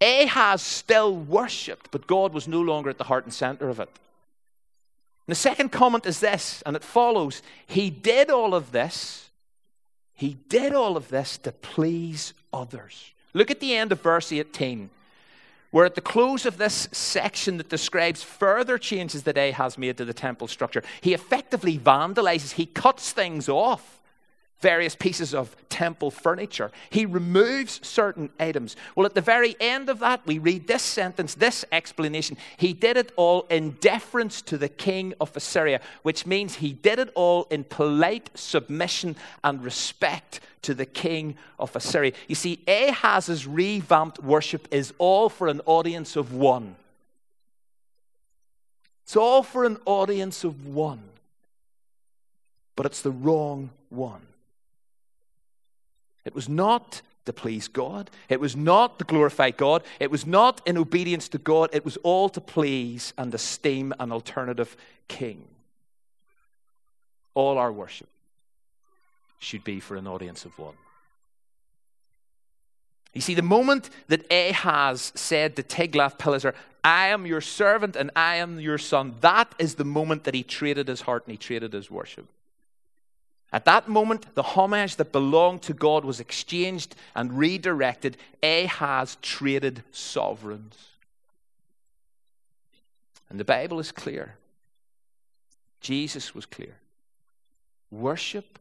Ahaz 0.00 0.62
still 0.62 1.14
worshipped, 1.14 1.92
but 1.92 2.08
God 2.08 2.34
was 2.34 2.48
no 2.48 2.60
longer 2.60 2.90
at 2.90 2.98
the 2.98 3.04
heart 3.04 3.22
and 3.22 3.32
center 3.32 3.68
of 3.68 3.78
it. 3.78 3.88
And 3.88 5.28
the 5.28 5.36
second 5.36 5.70
comment 5.70 6.06
is 6.06 6.18
this, 6.18 6.60
and 6.66 6.74
it 6.74 6.82
follows 6.82 7.40
He 7.68 7.88
did 7.88 8.30
all 8.30 8.52
of 8.52 8.72
this, 8.72 9.30
He 10.12 10.38
did 10.48 10.74
all 10.74 10.96
of 10.96 11.08
this 11.08 11.38
to 11.38 11.52
please 11.52 12.34
others. 12.52 13.12
Look 13.32 13.52
at 13.52 13.60
the 13.60 13.76
end 13.76 13.92
of 13.92 14.00
verse 14.00 14.32
18. 14.32 14.90
We're 15.74 15.86
at 15.86 15.96
the 15.96 16.00
close 16.00 16.46
of 16.46 16.56
this 16.56 16.88
section 16.92 17.56
that 17.56 17.68
describes 17.68 18.22
further 18.22 18.78
changes 18.78 19.24
that 19.24 19.36
Ahaz 19.36 19.76
made 19.76 19.96
to 19.96 20.04
the 20.04 20.14
temple 20.14 20.46
structure. 20.46 20.84
He 21.00 21.14
effectively 21.14 21.76
vandalizes, 21.76 22.52
he 22.52 22.66
cuts 22.66 23.10
things 23.10 23.48
off 23.48 24.00
various 24.60 24.94
pieces 24.94 25.34
of 25.34 25.56
temple 25.74 26.12
furniture. 26.12 26.70
He 26.88 27.04
removes 27.04 27.80
certain 27.84 28.30
items. 28.38 28.76
Well, 28.94 29.06
at 29.06 29.14
the 29.14 29.20
very 29.20 29.56
end 29.58 29.88
of 29.88 29.98
that, 29.98 30.24
we 30.24 30.38
read 30.38 30.68
this 30.68 30.82
sentence, 30.82 31.34
this 31.34 31.64
explanation. 31.72 32.36
He 32.56 32.72
did 32.72 32.96
it 32.96 33.10
all 33.16 33.42
in 33.50 33.72
deference 33.80 34.40
to 34.42 34.56
the 34.56 34.68
king 34.68 35.14
of 35.20 35.36
Assyria, 35.36 35.80
which 36.02 36.26
means 36.26 36.54
he 36.54 36.72
did 36.72 37.00
it 37.00 37.10
all 37.16 37.48
in 37.50 37.64
polite 37.64 38.30
submission 38.34 39.16
and 39.42 39.64
respect 39.64 40.38
to 40.62 40.74
the 40.74 40.86
king 40.86 41.34
of 41.58 41.74
Assyria. 41.74 42.12
You 42.28 42.36
see, 42.36 42.62
Ahaz's 42.68 43.44
revamped 43.44 44.22
worship 44.22 44.68
is 44.70 44.94
all 44.98 45.28
for 45.28 45.48
an 45.48 45.60
audience 45.66 46.14
of 46.14 46.32
one. 46.32 46.76
It's 49.02 49.16
all 49.16 49.42
for 49.42 49.64
an 49.64 49.78
audience 49.86 50.44
of 50.44 50.68
one. 50.68 51.02
But 52.76 52.86
it's 52.86 53.02
the 53.02 53.10
wrong 53.10 53.70
one. 53.90 54.22
It 56.24 56.34
was 56.34 56.48
not 56.48 57.02
to 57.24 57.32
please 57.32 57.68
God. 57.68 58.10
It 58.28 58.40
was 58.40 58.54
not 58.54 58.98
to 58.98 59.04
glorify 59.04 59.50
God. 59.50 59.82
It 59.98 60.10
was 60.10 60.26
not 60.26 60.60
in 60.66 60.76
obedience 60.76 61.28
to 61.30 61.38
God. 61.38 61.70
It 61.72 61.84
was 61.84 61.96
all 61.98 62.28
to 62.30 62.40
please 62.40 63.12
and 63.16 63.34
esteem 63.34 63.94
an 63.98 64.12
alternative 64.12 64.76
king. 65.08 65.44
All 67.34 67.58
our 67.58 67.72
worship 67.72 68.08
should 69.38 69.64
be 69.64 69.80
for 69.80 69.96
an 69.96 70.06
audience 70.06 70.44
of 70.44 70.58
one. 70.58 70.74
You 73.12 73.20
see, 73.20 73.34
the 73.34 73.42
moment 73.42 73.90
that 74.08 74.30
Ahaz 74.30 75.12
said 75.14 75.56
to 75.56 75.62
Tiglath-Pileser, 75.62 76.54
I 76.82 77.08
am 77.08 77.26
your 77.26 77.40
servant 77.40 77.96
and 77.96 78.10
I 78.16 78.36
am 78.36 78.58
your 78.60 78.78
son, 78.78 79.14
that 79.20 79.54
is 79.58 79.76
the 79.76 79.84
moment 79.84 80.24
that 80.24 80.34
he 80.34 80.42
traded 80.42 80.88
his 80.88 81.02
heart 81.02 81.24
and 81.26 81.32
he 81.32 81.38
traded 81.38 81.72
his 81.72 81.90
worship. 81.90 82.26
At 83.54 83.66
that 83.66 83.88
moment, 83.88 84.34
the 84.34 84.42
homage 84.42 84.96
that 84.96 85.12
belonged 85.12 85.62
to 85.62 85.74
God 85.74 86.04
was 86.04 86.18
exchanged 86.18 86.96
and 87.14 87.38
redirected. 87.38 88.16
Ahaz 88.42 89.16
traded 89.22 89.84
sovereigns. 89.92 90.76
And 93.30 93.38
the 93.38 93.44
Bible 93.44 93.78
is 93.78 93.92
clear. 93.92 94.34
Jesus 95.80 96.34
was 96.34 96.46
clear. 96.46 96.74
Worship 97.92 98.58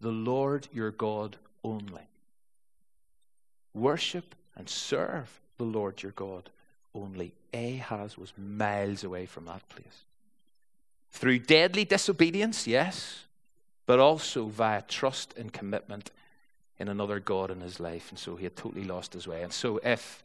the 0.00 0.10
Lord 0.10 0.66
your 0.72 0.90
God 0.90 1.36
only. 1.62 2.08
Worship 3.74 4.34
and 4.56 4.68
serve 4.68 5.40
the 5.56 5.64
Lord 5.64 6.02
your 6.02 6.12
God 6.12 6.50
only. 6.96 7.32
Ahaz 7.54 8.18
was 8.18 8.32
miles 8.36 9.04
away 9.04 9.24
from 9.24 9.44
that 9.44 9.68
place. 9.68 10.02
Through 11.12 11.38
deadly 11.38 11.84
disobedience, 11.84 12.66
yes, 12.66 13.26
but 13.86 13.98
also 13.98 14.46
via 14.46 14.82
trust 14.82 15.34
and 15.36 15.52
commitment 15.52 16.10
in 16.78 16.88
another 16.88 17.20
God 17.20 17.50
in 17.50 17.60
his 17.60 17.80
life. 17.80 18.10
And 18.10 18.18
so 18.18 18.36
he 18.36 18.44
had 18.44 18.56
totally 18.56 18.84
lost 18.84 19.12
his 19.12 19.26
way. 19.26 19.42
And 19.42 19.52
so 19.52 19.78
if 19.84 20.22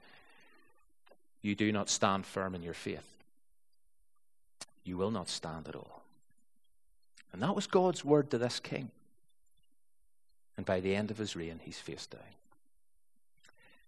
you 1.42 1.56
do 1.56 1.72
not 1.72 1.90
stand 1.90 2.26
firm 2.26 2.56
in 2.56 2.64
your 2.64 2.74
faith, 2.74 3.18
you 4.84 4.98
will 4.98 5.12
not 5.12 5.30
stand 5.30 5.68
at 5.68 5.76
all. 5.76 6.02
And 7.34 7.42
that 7.42 7.56
was 7.56 7.68
God's 7.68 8.04
word 8.04 8.32
to 8.32 8.38
this 8.38 8.60
king. 8.60 8.90
And 10.56 10.66
by 10.66 10.80
the 10.80 10.96
end 10.96 11.12
of 11.12 11.18
his 11.18 11.36
reign, 11.36 11.60
he's 11.64 11.78
faced 11.78 12.12
down. 12.12 12.22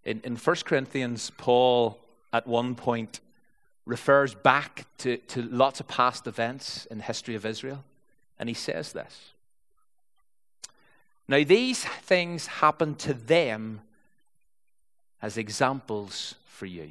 In, 0.06 0.22
in 0.24 0.36
1 0.36 0.56
Corinthians, 0.66 1.32
Paul 1.38 1.98
at 2.32 2.46
one 2.46 2.76
point 2.76 3.20
refers 3.86 4.36
back 4.36 4.86
to, 5.00 5.18
to 5.18 5.42
lots 5.42 5.80
of 5.80 5.88
past 5.88 6.28
events 6.28 6.86
in 6.92 7.00
the 7.00 7.04
history 7.04 7.36
of 7.36 7.46
Israel. 7.46 7.84
And 8.38 8.48
he 8.48 8.56
says 8.56 8.94
this 8.94 9.32
Now, 11.30 11.44
these 11.44 11.86
things 11.86 12.48
happened 12.48 12.98
to 13.00 13.14
them 13.14 13.82
as 15.22 15.38
examples 15.38 16.34
for 16.48 16.66
you. 16.66 16.90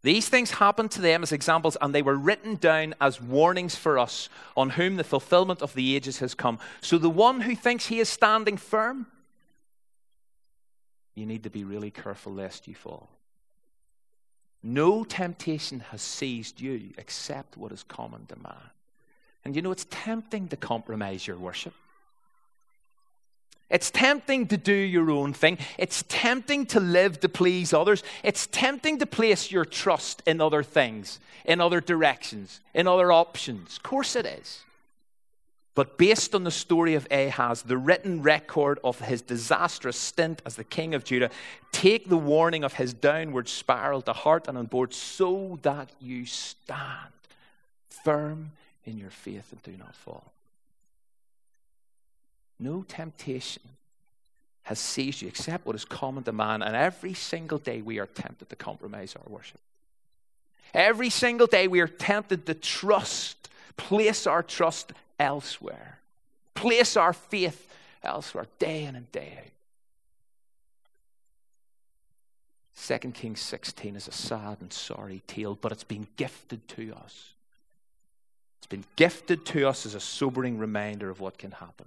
These 0.00 0.30
things 0.30 0.52
happened 0.52 0.90
to 0.92 1.02
them 1.02 1.22
as 1.22 1.30
examples, 1.30 1.76
and 1.78 1.94
they 1.94 2.00
were 2.00 2.16
written 2.16 2.54
down 2.54 2.94
as 2.98 3.20
warnings 3.20 3.76
for 3.76 3.98
us, 3.98 4.30
on 4.56 4.70
whom 4.70 4.96
the 4.96 5.04
fulfillment 5.04 5.60
of 5.60 5.74
the 5.74 5.94
ages 5.94 6.20
has 6.20 6.32
come. 6.32 6.58
So 6.80 6.96
the 6.96 7.10
one 7.10 7.42
who 7.42 7.54
thinks 7.54 7.88
he 7.88 8.00
is 8.00 8.08
standing 8.08 8.56
firm, 8.56 9.06
you 11.14 11.26
need 11.26 11.42
to 11.42 11.50
be 11.50 11.64
really 11.64 11.90
careful 11.90 12.32
lest 12.32 12.66
you 12.66 12.74
fall. 12.74 13.10
No 14.62 15.04
temptation 15.04 15.80
has 15.90 16.00
seized 16.00 16.62
you 16.62 16.94
except 16.96 17.58
what 17.58 17.72
is 17.72 17.82
common 17.82 18.24
to 18.28 18.36
man. 18.36 18.70
And 19.44 19.54
you 19.54 19.60
know, 19.60 19.70
it's 19.70 19.86
tempting 19.90 20.48
to 20.48 20.56
compromise 20.56 21.26
your 21.26 21.36
worship. 21.36 21.74
It's 23.70 23.90
tempting 23.90 24.48
to 24.48 24.56
do 24.56 24.72
your 24.72 25.10
own 25.10 25.32
thing. 25.32 25.58
It's 25.78 26.04
tempting 26.08 26.66
to 26.66 26.80
live 26.80 27.20
to 27.20 27.28
please 27.28 27.72
others. 27.72 28.02
It's 28.24 28.48
tempting 28.48 28.98
to 28.98 29.06
place 29.06 29.50
your 29.50 29.64
trust 29.64 30.22
in 30.26 30.40
other 30.40 30.62
things, 30.62 31.20
in 31.44 31.60
other 31.60 31.80
directions, 31.80 32.60
in 32.74 32.88
other 32.88 33.12
options. 33.12 33.76
Of 33.76 33.82
course 33.84 34.16
it 34.16 34.26
is. 34.26 34.64
But 35.76 35.96
based 35.96 36.34
on 36.34 36.42
the 36.42 36.50
story 36.50 36.94
of 36.94 37.06
Ahaz, 37.12 37.62
the 37.62 37.78
written 37.78 38.22
record 38.22 38.80
of 38.82 38.98
his 39.00 39.22
disastrous 39.22 39.96
stint 39.96 40.42
as 40.44 40.56
the 40.56 40.64
king 40.64 40.94
of 40.94 41.04
Judah, 41.04 41.30
take 41.70 42.08
the 42.08 42.16
warning 42.16 42.64
of 42.64 42.74
his 42.74 42.92
downward 42.92 43.48
spiral 43.48 44.02
to 44.02 44.12
heart 44.12 44.48
and 44.48 44.58
on 44.58 44.66
board 44.66 44.92
so 44.92 45.60
that 45.62 45.90
you 46.00 46.26
stand 46.26 47.12
firm 47.88 48.50
in 48.84 48.98
your 48.98 49.10
faith 49.10 49.52
and 49.52 49.62
do 49.62 49.76
not 49.78 49.94
fall. 49.94 50.32
No 52.60 52.84
temptation 52.86 53.62
has 54.64 54.78
seized 54.78 55.22
you 55.22 55.28
except 55.28 55.66
what 55.66 55.74
is 55.74 55.84
common 55.84 56.22
to 56.24 56.32
man. 56.32 56.62
And 56.62 56.76
every 56.76 57.14
single 57.14 57.58
day 57.58 57.80
we 57.80 57.98
are 57.98 58.06
tempted 58.06 58.50
to 58.50 58.56
compromise 58.56 59.16
our 59.16 59.32
worship. 59.32 59.58
Every 60.74 61.10
single 61.10 61.46
day 61.46 61.66
we 61.66 61.80
are 61.80 61.88
tempted 61.88 62.46
to 62.46 62.54
trust, 62.54 63.48
place 63.76 64.26
our 64.26 64.42
trust 64.42 64.92
elsewhere, 65.18 65.98
place 66.54 66.96
our 66.96 67.12
faith 67.12 67.66
elsewhere, 68.02 68.46
day 68.58 68.84
in 68.84 68.94
and 68.94 69.10
day 69.10 69.38
out. 69.38 69.44
2 73.00 73.10
Kings 73.10 73.40
16 73.40 73.96
is 73.96 74.06
a 74.08 74.12
sad 74.12 74.58
and 74.60 74.72
sorry 74.72 75.22
tale, 75.26 75.58
but 75.60 75.72
it's 75.72 75.84
been 75.84 76.06
gifted 76.16 76.66
to 76.68 76.94
us. 77.04 77.32
It's 78.58 78.66
been 78.66 78.84
gifted 78.96 79.44
to 79.46 79.68
us 79.68 79.86
as 79.86 79.94
a 79.94 80.00
sobering 80.00 80.58
reminder 80.58 81.10
of 81.10 81.20
what 81.20 81.38
can 81.38 81.50
happen. 81.50 81.86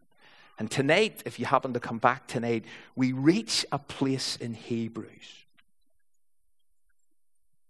And 0.63 0.71
tonight, 0.71 1.23
if 1.25 1.41
you 1.41 1.45
happen 1.45 1.73
to 1.73 1.79
come 1.81 1.97
back 1.97 2.25
tonight, 2.25 2.63
we 2.95 3.11
reach 3.11 3.65
a 3.73 3.77
place 3.77 4.37
in 4.37 4.53
Hebrews. 4.53 5.43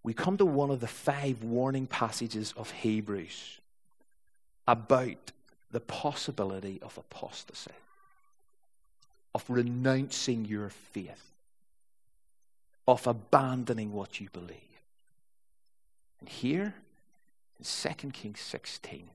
We 0.03 0.13
come 0.13 0.38
to 0.38 0.45
one 0.45 0.69
of 0.69 0.79
the 0.79 0.86
five 0.86 1.41
warning 1.43 1.88
passages 1.88 2.53
of 2.56 2.69
Hebrews 2.69 3.60
about 4.67 5.32
the 5.71 5.79
possibility 5.79 6.79
of 6.84 6.95
apostasy, 6.95 7.71
of 9.34 9.43
renouncing 9.49 10.45
your 10.45 10.69
faith, 10.69 11.32
of 12.88 13.08
abandoning 13.08 13.91
what 13.91 14.21
you 14.21 14.29
believe. 14.32 14.84
And 16.19 16.29
here 16.29 16.75
in 17.58 17.65
2 17.65 18.12
Kings 18.12 18.39
16, 18.39 19.10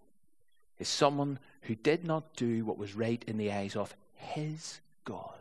is 0.78 0.88
someone 0.88 1.38
who 1.62 1.74
did 1.74 2.04
not 2.04 2.34
do 2.34 2.64
what 2.64 2.78
was 2.78 2.94
right 2.94 3.22
in 3.26 3.38
the 3.38 3.52
eyes 3.52 3.76
of 3.76 3.94
his 4.14 4.80
God, 5.04 5.34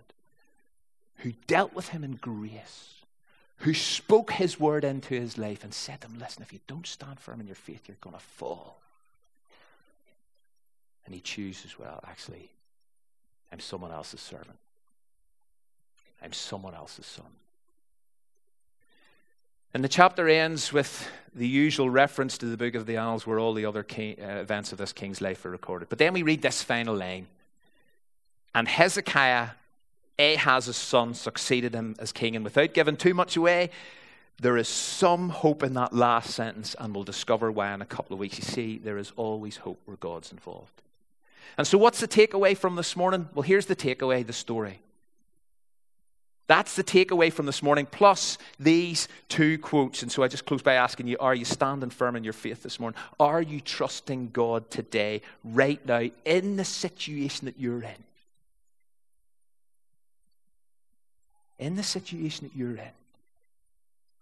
who 1.17 1.33
dealt 1.45 1.73
with 1.73 1.89
him 1.89 2.03
in 2.03 2.15
grace, 2.15 2.95
who 3.57 3.73
spoke 3.73 4.31
his 4.31 4.59
word 4.59 4.83
into 4.83 5.13
his 5.13 5.37
life 5.37 5.63
and 5.63 5.73
said 5.73 6.01
to 6.01 6.07
him, 6.07 6.19
Listen, 6.19 6.43
if 6.43 6.53
you 6.53 6.59
don't 6.67 6.87
stand 6.87 7.19
firm 7.19 7.39
in 7.39 7.47
your 7.47 7.55
faith, 7.55 7.87
you're 7.87 7.97
going 8.01 8.15
to 8.15 8.21
fall. 8.21 8.79
And 11.05 11.15
he 11.15 11.21
chooses, 11.21 11.79
well, 11.79 12.03
actually, 12.05 12.51
I'm 13.51 13.61
someone 13.61 13.91
else's 13.91 14.19
servant. 14.19 14.59
I'm 16.21 16.33
someone 16.33 16.75
else's 16.75 17.05
son. 17.05 17.25
And 19.73 19.83
the 19.83 19.89
chapter 19.89 20.27
ends 20.27 20.71
with 20.71 21.09
the 21.35 21.47
usual 21.47 21.89
reference 21.89 22.37
to 22.39 22.45
the 22.45 22.57
book 22.57 22.73
of 22.75 22.85
the 22.85 22.97
Annals 22.97 23.27
where 23.27 23.39
all 23.39 23.53
the 23.53 23.65
other 23.65 23.83
king, 23.83 24.17
uh, 24.19 24.39
events 24.39 24.71
of 24.71 24.77
this 24.77 24.93
king's 24.93 25.21
life 25.21 25.45
are 25.45 25.51
recorded. 25.51 25.89
But 25.89 25.99
then 25.99 26.13
we 26.13 26.23
read 26.23 26.41
this 26.41 26.63
final 26.63 26.95
line. 26.95 27.27
And 28.55 28.67
Hezekiah, 28.67 29.49
Ahaz's 30.17 30.77
son, 30.77 31.13
succeeded 31.13 31.75
him 31.75 31.95
as 31.99 32.11
king. 32.11 32.35
And 32.35 32.43
without 32.43 32.73
giving 32.73 32.97
too 32.97 33.13
much 33.13 33.37
away, 33.37 33.69
there 34.39 34.57
is 34.57 34.67
some 34.67 35.29
hope 35.29 35.63
in 35.63 35.73
that 35.73 35.93
last 35.93 36.31
sentence, 36.31 36.75
and 36.79 36.93
we'll 36.93 37.03
discover 37.03 37.51
why 37.51 37.73
in 37.73 37.81
a 37.81 37.85
couple 37.85 38.13
of 38.13 38.19
weeks. 38.19 38.37
You 38.37 38.43
see, 38.43 38.77
there 38.77 38.97
is 38.97 39.11
always 39.15 39.57
hope 39.57 39.79
where 39.85 39.97
God's 39.97 40.31
involved. 40.31 40.81
And 41.57 41.65
so, 41.65 41.77
what's 41.77 41.99
the 41.99 42.07
takeaway 42.07 42.55
from 42.55 42.75
this 42.75 42.95
morning? 42.95 43.29
Well, 43.33 43.41
here's 43.41 43.65
the 43.65 43.75
takeaway 43.75 44.25
the 44.25 44.33
story. 44.33 44.79
That's 46.47 46.77
the 46.77 46.83
takeaway 46.83 47.31
from 47.31 47.45
this 47.45 47.61
morning, 47.61 47.85
plus 47.85 48.37
these 48.57 49.09
two 49.27 49.57
quotes. 49.57 50.01
And 50.01 50.09
so 50.11 50.23
I 50.23 50.29
just 50.29 50.45
close 50.45 50.61
by 50.61 50.75
asking 50.75 51.07
you 51.07 51.17
Are 51.19 51.35
you 51.35 51.45
standing 51.45 51.89
firm 51.89 52.15
in 52.15 52.23
your 52.23 52.33
faith 52.33 52.63
this 52.63 52.79
morning? 52.79 52.99
Are 53.19 53.41
you 53.41 53.59
trusting 53.59 54.29
God 54.31 54.71
today, 54.71 55.21
right 55.43 55.85
now, 55.85 56.09
in 56.23 56.55
the 56.55 56.65
situation 56.65 57.45
that 57.45 57.59
you're 57.59 57.83
in? 57.83 58.03
In 61.59 61.75
the 61.75 61.83
situation 61.83 62.47
that 62.47 62.57
you're 62.57 62.77
in, 62.77 62.91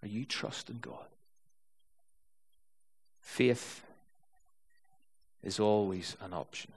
are 0.01 0.07
you 0.07 0.25
trusting 0.25 0.79
God? 0.81 1.05
Faith 3.21 3.83
is 5.43 5.59
always 5.59 6.15
an 6.21 6.33
option. 6.33 6.71